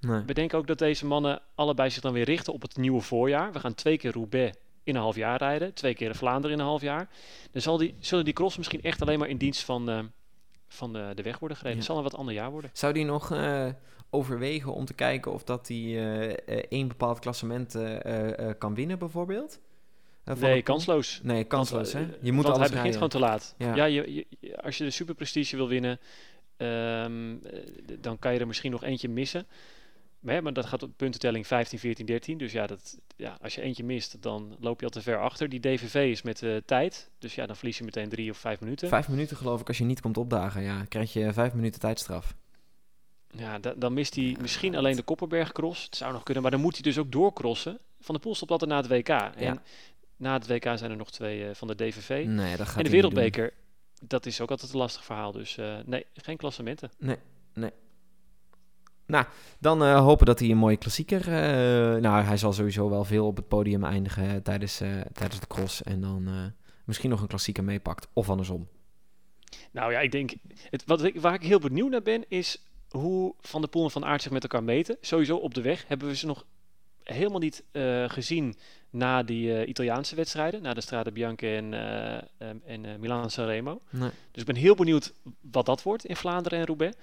[0.00, 0.22] Nee.
[0.26, 3.52] we denken ook dat deze mannen allebei zich dan weer richten op het nieuwe voorjaar.
[3.52, 6.68] We gaan twee keer Roubaix in een half jaar rijden, twee keer Vlaanderen in een
[6.68, 7.08] half jaar.
[7.50, 9.98] Dan zal die, zullen die cross misschien echt alleen maar in dienst van, eh,
[10.68, 11.78] van de, de weg worden gereden.
[11.78, 11.84] Ja.
[11.84, 12.70] Het zal een wat ander jaar worden.
[12.72, 13.32] Zou die nog
[14.10, 17.76] overwegen om te kijken of dat hij eh, één bepaald klassement
[18.58, 19.60] kan winnen, bijvoorbeeld?
[20.24, 21.20] Eh, nee, kansloos.
[21.22, 22.00] Nee, kansloos, hè?
[22.06, 22.94] Want, Je moet want alles hij begint rijden.
[22.94, 23.54] gewoon te laat.
[23.58, 23.74] Ja.
[23.74, 24.26] Ja, je,
[24.62, 25.98] als je de superprestige wil winnen,
[26.56, 27.58] ehm, eh,
[28.00, 29.46] dan kan je er misschien nog eentje missen.
[30.20, 32.38] Maar, hè, maar dat gaat op puntentelling 15, 14, 13.
[32.38, 35.48] Dus ja, dat, ja, als je eentje mist, dan loop je al te ver achter.
[35.48, 37.10] Die DVV is met eh, tijd.
[37.18, 38.88] Dus ja, dan verlies je meteen drie of vijf minuten.
[38.88, 42.34] Vijf minuten geloof ik, als je niet komt opdagen, ja, krijg je vijf minuten tijdstraf.
[43.30, 45.84] Ja, da- dan mist hij misschien alleen de Kopperberg cross.
[45.84, 47.78] Het zou nog kunnen, maar dan moet hij dus ook doorcrossen.
[48.00, 49.08] Van de Poel stopt altijd na het WK.
[49.36, 49.62] En
[50.20, 52.24] na het WK zijn er nog twee eh, van de DVV.
[52.26, 53.52] Nee, dat gaat en de Wereldbeker,
[54.00, 55.32] dat is ook altijd een lastig verhaal.
[55.32, 56.90] Dus eh, nee, geen klassementen.
[56.98, 57.16] doen.
[59.10, 59.24] Nou,
[59.58, 61.30] dan eh, hopen dat hij een mooie klassieker...
[62.00, 65.82] nou, hij zal sowieso wel veel op het podium eindigen tijdens, eh, tijdens de cross.
[65.82, 66.52] En dan
[66.84, 68.08] misschien nog een klassieker meepakt.
[68.12, 68.68] Of andersom.
[69.72, 70.34] Nou ja, ik denk,
[70.70, 73.90] het, wat ik, waar ik heel benieuwd naar ben, is hoe Van der Poel en
[73.90, 74.96] Van Aert zich met elkaar meten.
[75.00, 76.44] Sowieso op de weg hebben we ze nog
[77.04, 78.56] helemaal niet eh, gezien
[78.90, 80.62] na die eh, Italiaanse wedstrijden.
[80.62, 83.80] Na de Strade Bianche en, eh em, en Milaan Sanremo.
[83.90, 84.10] Nee.
[84.30, 86.96] Dus ik ben heel benieuwd wat dat wordt in Vlaanderen en Roubaix.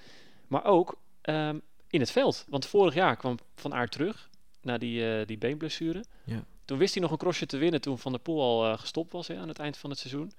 [0.46, 1.58] Maar ook, ehm,
[1.90, 2.44] in het veld.
[2.48, 4.30] Want vorig jaar kwam Van Aert terug
[4.62, 6.04] na die, die beenblessure.
[6.24, 6.44] Ja.
[6.64, 9.28] Toen wist hij nog een crossje te winnen toen Van der Poel al gestopt was
[9.28, 10.32] hè, aan het eind van het seizoen.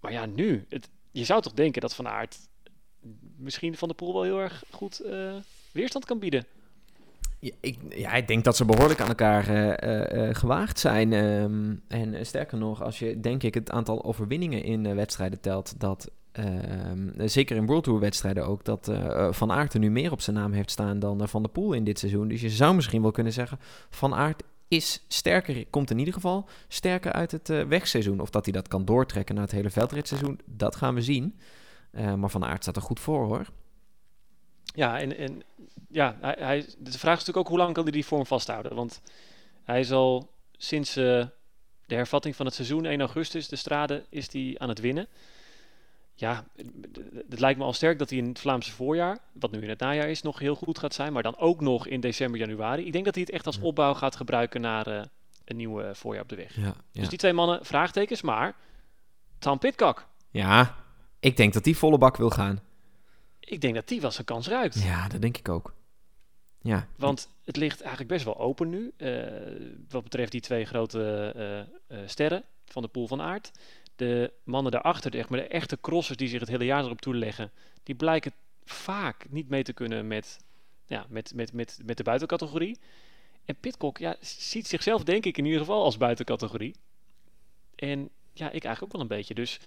[0.00, 0.66] Maar ja, nu.
[0.68, 2.38] Het, je zou toch denken dat Van Aert
[3.36, 5.02] misschien Van der Poel wel heel erg goed
[5.72, 6.46] weerstand kan bieden.
[7.40, 11.12] Ik, ja, ik denk dat ze behoorlijk aan elkaar eh, gewaagd zijn.
[11.12, 16.10] ehm, en sterker nog, als je denk ik het aantal overwinningen in wedstrijden telt, dat
[16.32, 18.90] ehm, zeker in World Tour wedstrijden ook, dat
[19.30, 21.84] Van Aert er nu meer op zijn naam heeft staan dan Van der Poel in
[21.84, 22.28] dit seizoen.
[22.28, 23.58] Dus je zou misschien wel kunnen zeggen,
[23.90, 28.20] Van Aert is sterker, komt in ieder geval sterker uit het wegseizoen.
[28.20, 31.38] Of dat hij dat kan doortrekken naar het hele veldritseizoen, dat gaan we zien.
[32.16, 33.46] Maar Van Aert staat er goed voor hoor.
[34.74, 35.42] Ja, en, en
[35.88, 38.74] ja, hij, hij, de vraag is natuurlijk ook hoe lang kan hij die vorm vasthouden.
[38.74, 39.00] Want
[39.64, 41.26] hij is al sinds eh,
[41.86, 45.08] de hervatting van het seizoen, 1 augustus, de strade, is hij aan het winnen.
[46.14, 46.44] Ja,
[47.28, 49.78] het lijkt me al sterk dat hij in het Vlaamse voorjaar, wat nu in het
[49.78, 51.12] najaar is, nog heel goed gaat zijn.
[51.12, 52.86] Maar dan ook nog in december, januari.
[52.86, 55.02] Ik denk dat hij het echt als opbouw gaat gebruiken naar eh,
[55.44, 56.56] een nieuw eh, voorjaar op de weg.
[56.56, 56.74] Ja, ja.
[56.92, 58.54] Dus die twee mannen, vraagtekens, maar
[59.38, 60.06] Tom Pitcock.
[60.30, 60.74] ja,
[61.20, 62.60] ik denk dat die volle bak wil gaan.
[63.48, 64.82] Ik denk dat die wel zijn kans ruikt.
[64.82, 65.74] Ja, dat denk ik ook.
[66.60, 68.92] Ja, Want het ligt eigenlijk best wel open nu.
[68.96, 69.22] eh,
[69.88, 73.50] wat betreft die twee grote eh, eh, sterren van de pool van aard.
[73.96, 77.00] De mannen daarachter, de, echt, maar de echte crossers die zich het hele jaar erop
[77.00, 77.50] toeleggen,
[77.82, 78.32] die blijken
[78.64, 80.38] vaak niet mee te kunnen met,
[80.86, 82.78] ja, met, met, met, met de buitencategorie.
[83.44, 86.74] En Pitcock ja, ziet zichzelf denk ik in ieder geval als buitencategorie.
[87.74, 89.34] En ja, ik eigenlijk ook wel een beetje.
[89.34, 89.60] Dus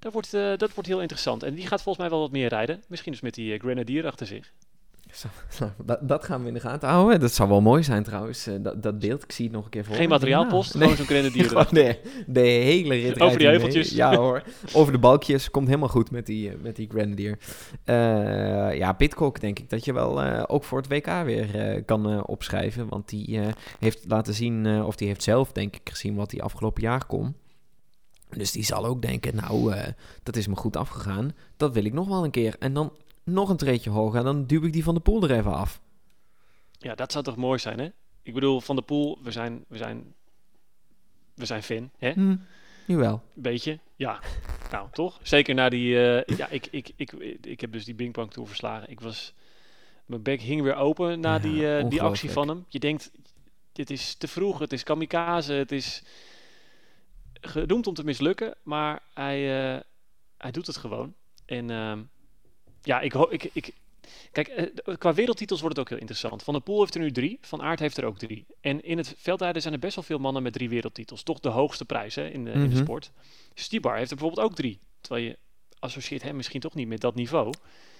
[0.00, 1.42] dat wordt, eh, dat wordt heel interessant.
[1.42, 2.82] En die gaat volgens mij wel wat meer rijden.
[2.88, 4.52] Misschien dus met die eh, Grenadier achter zich.
[5.12, 5.28] Zo,
[5.58, 7.20] nou, dat, dat gaan we in de gaten houden.
[7.20, 9.22] Dat zou wel mooi zijn trouwens, eh, dat, dat beeld.
[9.22, 11.98] Ik zie het nog een keer voor Geen materiaalpost, Nou, gewoon zo'n Grenadier Gewoon de,
[12.26, 13.90] de hele rit Over die heuveltjes.
[13.90, 14.42] Ja hoor,
[14.72, 15.50] over de balkjes.
[15.50, 17.38] Komt helemaal goed met die, met die Grenadier.
[18.76, 22.88] Ja, Pitcock denk ik dat je wel ook voor het WK weer kan opschrijven.
[22.88, 23.40] Want die
[23.78, 27.34] heeft laten zien, of die heeft zelf denk ik gezien wat hij afgelopen jaar kon.
[28.38, 31.32] Dus die zal ook denken, nou, eh, dat is me goed afgegaan.
[31.56, 32.56] Dat wil ik nog wel een keer.
[32.58, 32.92] En dan
[33.24, 34.18] nog een treetje hoger.
[34.18, 35.80] En dan duw ik die van de poel er even af.
[36.78, 37.88] Ja, dat zou toch mooi zijn, hè?
[38.22, 40.14] Ik bedoel, Van der Poel, we zijn, we zijn,
[41.34, 42.10] we zijn fan, hè?
[42.10, 42.36] Hm,
[42.86, 43.22] nu wel.
[43.34, 44.20] Beetje, ja.
[44.70, 45.18] nou, toch?
[45.22, 48.48] Zeker na die, eh, ja, ik, ik, ik, ik heb dus die Bing Bang Tour
[48.48, 48.90] verslagen.
[48.90, 49.34] Ik was,
[50.06, 52.64] mijn bek hing weer open na Ja, die, eh, die actie van hem.
[52.68, 53.10] Je denkt,
[53.72, 56.02] dit is te vroeg, het is kamikaze, het is
[57.40, 59.80] gedoemd om te mislukken, maar hij, eh,
[60.38, 61.14] hij doet het gewoon.
[61.46, 62.02] En ehm,
[62.82, 63.74] ja, ik, ho- ik, ik,
[64.32, 66.42] Kijk, eh, qua wereldtitels wordt het ook heel interessant.
[66.42, 68.46] Van der Poel heeft er nu drie, Van Aert heeft er ook drie.
[68.60, 71.22] En in het veldrijden zijn er best wel veel mannen met drie wereldtitels.
[71.22, 72.76] Toch de hoogste prijs hè, in, de, in de Mhm.
[72.76, 73.10] sport.
[73.54, 74.80] Stibar heeft er bijvoorbeeld ook drie.
[75.00, 75.38] Terwijl je
[75.78, 77.52] associeert hem misschien toch niet met dat niveau.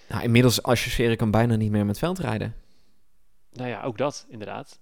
[0.09, 2.55] Nou, inmiddels associeer ik hem bijna niet meer met veldrijden.
[3.53, 4.79] Nou ja, ook dat inderdaad.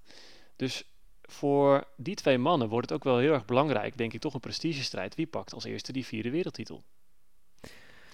[0.57, 0.85] Dus
[1.29, 4.41] voor die twee mannen wordt het ook wel heel erg belangrijk, denk ik, toch een
[4.41, 5.15] prestigestrijd.
[5.15, 6.83] Wie pakt als eerste die vierde wereldtitel?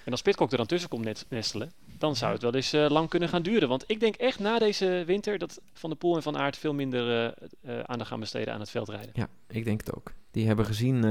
[0.04, 3.08] En als Pitcock er dan tussen komt nestelen, dan zou het wel eens eh, lang
[3.08, 3.68] kunnen gaan duren.
[3.68, 6.74] Want ik denk echt na deze winter dat Van der Poel en Van Aert veel
[6.74, 9.10] minder eh, eh, aandacht gaan besteden aan het veldrijden.
[9.12, 10.12] Ja, ik denk het ook.
[10.30, 11.02] Die hebben gezien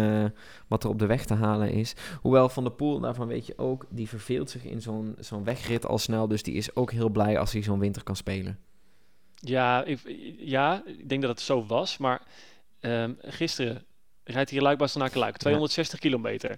[0.68, 1.96] wat er op de weg te halen is.
[2.22, 5.86] Hoewel Van der Poel, daarvan weet je ook, die verveelt zich in zo'n zo'n wegrit
[5.86, 6.28] al snel.
[6.28, 8.60] Dus die is ook heel blij als hij zo'n winter kan spelen.
[9.46, 10.00] Ja, ik,
[10.38, 11.98] ja, ik denk dat het zo was.
[11.98, 12.22] Maar
[12.80, 13.86] ehm, gisteren
[14.24, 16.50] rijdt hij Luik naar Luik, 260 kilometer.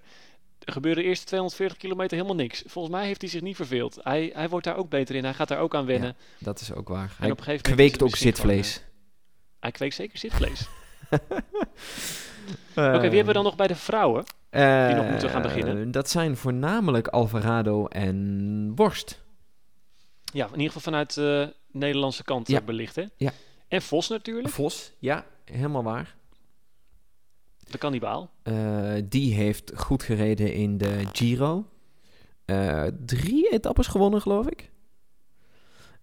[0.64, 2.62] Er gebeurde de eerste 240 kilometer helemaal niks.
[2.66, 3.98] Volgens mij heeft hij zich niet verveeld.
[4.02, 5.24] Hij, hij wordt daar ook beter in.
[5.24, 6.16] Hij gaat daar ook aan wennen.
[6.38, 7.08] Dat is ook waar.
[7.08, 8.76] En Hij op een gegeven moment is kweekt ook gewoon, zitvlees.
[8.76, 8.82] eh,
[9.60, 10.66] hij kweekt zeker zitvlees.
[12.76, 14.24] Oké, wie hebben we dan nog bij de vrouwen?
[14.50, 15.90] die nog moeten gaan beginnen?
[15.90, 19.24] Dat zijn voornamelijk Alvarado en Worst.
[20.32, 22.58] Ja, in ieder geval vanuit de Nederlandse kant Ja.
[22.60, 23.04] eh, belicht, hè?
[23.16, 23.32] Ja.
[23.68, 26.14] En Vos natuurlijk, Vos, ja, helemaal waar.
[27.70, 28.30] de kannibaal.
[28.42, 31.66] Eh, die heeft goed gereden in de Giro.
[32.44, 34.70] Eh, drie etappes gewonnen, geloof ik.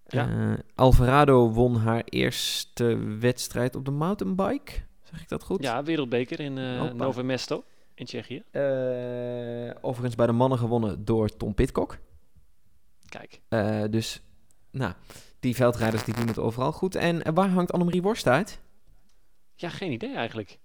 [0.06, 0.56] Ja.
[0.74, 4.72] Alvarado won haar eerste wedstrijd op de mountainbike.
[5.02, 5.62] Zeg ik dat goed?
[5.62, 6.52] Ja, wereldbeker in.
[6.96, 7.64] Novo Mesto
[7.94, 8.42] in Tsjechië.
[9.80, 11.98] Overigens bij de mannen gewonnen door Tom Pitcock.
[13.08, 13.40] Kijk,
[13.90, 14.22] dus,
[14.70, 14.92] nou,
[15.44, 16.94] die veldrijders die doen het overal goed.
[16.94, 18.60] En eh, waar hangt Annemarie Worst uit?
[19.56, 20.58] ja, geen idee eigenlijk.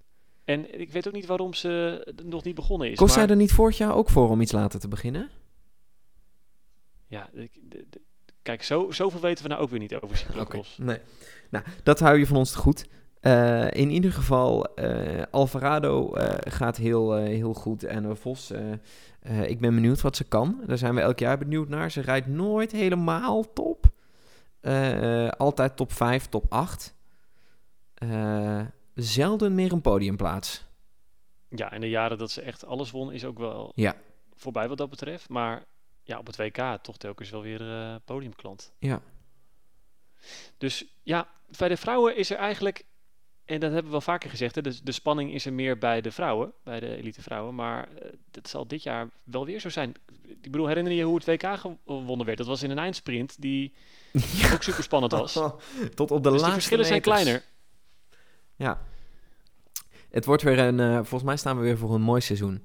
[0.46, 2.98] En ik weet ook niet waarom ze nog niet begonnen is.
[2.98, 5.30] Kost maar- zij er niet vorig jaar ook voor om iets later te beginnen?
[7.08, 7.30] Ja,
[8.42, 10.78] kijk, zo, zoveel weten we nou ook weer niet over cyclocross.
[10.78, 10.98] Nee.
[11.50, 12.86] Nou, dat hou je van ons te goed.
[13.20, 16.10] Eh, in ieder geval, eh, Alvarado
[16.40, 17.84] gaat heel, heel goed.
[17.84, 18.52] En Vos,
[19.46, 20.62] ik ben benieuwd wat ze kan.
[20.68, 21.92] Daar zijn we elk jaar benieuwd naar.
[21.92, 23.89] Ze rijdt nooit helemaal top.
[24.62, 26.96] Eh, altijd top 5, top 8.
[27.94, 28.62] Eh,
[28.96, 30.66] zelden meer een podiumplaats.
[31.50, 33.96] Ja, en de jaren dat ze echt alles won is ook wel Ja.
[34.36, 35.30] voorbij wat dat betreft.
[35.30, 35.64] Maar
[36.04, 38.72] ja, op het WK toch telkens wel weer eh podiumklant.
[38.80, 39.02] Ja.
[40.58, 42.84] Dus ja, bij de vrouwen is er eigenlijk,
[43.46, 46.02] en dat hebben we wel vaker gezegd, hè, de, de spanning is er meer bij
[46.02, 47.56] de vrouwen, bij de elite vrouwen.
[47.56, 49.94] Maar eh, dat zal dit jaar wel weer zo zijn.
[50.22, 52.38] Ik bedoel, herinner je hoe het WK gewonnen werd?
[52.38, 53.74] Dat was in een eindsprint die
[54.54, 55.34] ook super spannend was.
[55.96, 57.44] Tot op de dus laatste de verschillen zijn kleiner.
[58.56, 58.82] Ja.
[60.10, 60.80] Het wordt weer een...
[60.80, 62.64] eh, volgens mij staan we weer voor een mooi seizoen.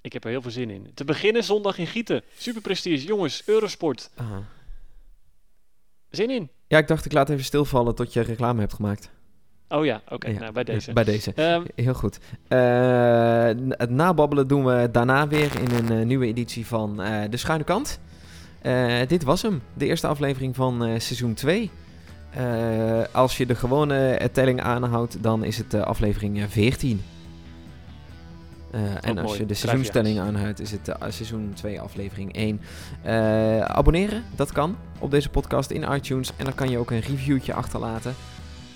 [0.00, 0.90] Ik heb er heel veel zin in.
[0.94, 2.22] Te beginnen zondag in Gieten.
[2.36, 3.06] Super prestige.
[3.06, 4.10] Jongens, Eurosport.
[6.10, 6.50] Zin in?
[6.66, 9.10] Ja, ik dacht ik laat even stilvallen tot je reclame hebt gemaakt.
[9.68, 10.28] Oh ja, oké.
[10.28, 10.92] Ja, nou, bij deze.
[10.92, 11.32] Bij deze.
[11.34, 12.18] Ehm, Heel goed.
[12.48, 16.96] Eh, het nababbelen doen we daarna weer in een eh, nieuwe editie van
[17.30, 18.00] De Schuine Kant.
[18.62, 21.70] Eh, dit was hem, de eerste aflevering van eh, seizoen 2.
[22.30, 27.02] Eh, als je de gewone telling aanhoudt, dan is het aflevering eh, 14.
[28.70, 29.40] Eh, en als mooi.
[29.40, 32.60] je de seizoenstelling aanhoudt, is het seizoen 2, aflevering 1.
[33.02, 36.32] Eh, abonneren, dat kan op deze podcast in iTunes.
[36.36, 38.14] En dan kan je ook een reviewtje achterlaten.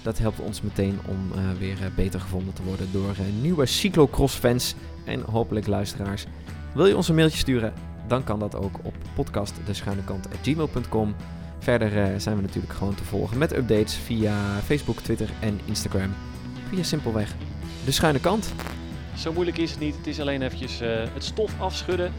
[0.03, 1.19] Dat helpt ons meteen om
[1.59, 4.75] weer beter gevonden te worden door nieuwe cyclocross-fans
[5.05, 6.27] en hopelijk luisteraars.
[6.75, 7.73] Wil je ons een mailtje sturen?
[8.07, 11.15] Dan kan dat ook op podcastdeschuinekant.gmail.com.
[11.59, 14.35] Verder eh, zijn we natuurlijk gewoon te volgen met updates via
[14.65, 16.15] Facebook, Twitter en Instagram.
[16.69, 17.35] Via simpelweg
[17.85, 18.53] de schuine kant.
[19.17, 19.97] zo moeilijk is het niet.
[19.97, 22.13] Het is alleen eventjes eh, het stof afschudden.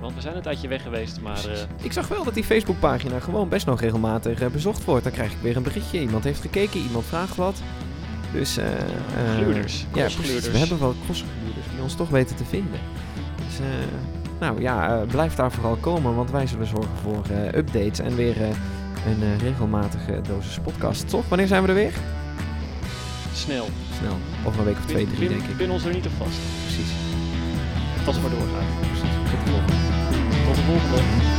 [0.00, 1.20] Want we zijn een tijdje weg geweest.
[1.20, 5.04] Maar eh, Ik zag wel dat die Facebookpagina gewoon best nog regelmatig bezocht wordt.
[5.04, 6.00] Dan krijg ik weer een berichtje.
[6.00, 7.56] Iemand heeft gekeken, iemand vraagt wat.
[8.32, 8.66] Dus eh
[9.36, 10.50] Gluurders, ja, precies.
[10.50, 12.80] We hebben wel crossgluurders die ons toch weten te vinden.
[13.46, 13.66] Dus eh,
[14.40, 18.16] nou ja, eh, blijf daar vooral komen, want wij zullen zorgen voor eh, updates en
[18.16, 18.48] weer eh,
[19.06, 21.08] een regelmatige dosis podcast.
[21.08, 21.28] Toch?
[21.28, 21.92] Wanneer zijn we er weer?
[23.32, 23.66] Snel.
[23.98, 24.16] Snel.
[24.46, 25.56] Over een week of twee, drie, denk ik.
[25.56, 26.38] Pin ons er niet te vast.
[26.62, 26.90] Precies.
[28.04, 28.66] Pas maar doorgaan.
[28.80, 29.14] Precies.
[29.30, 29.72] Tot de volgende.
[30.46, 31.35] Tot de volgende.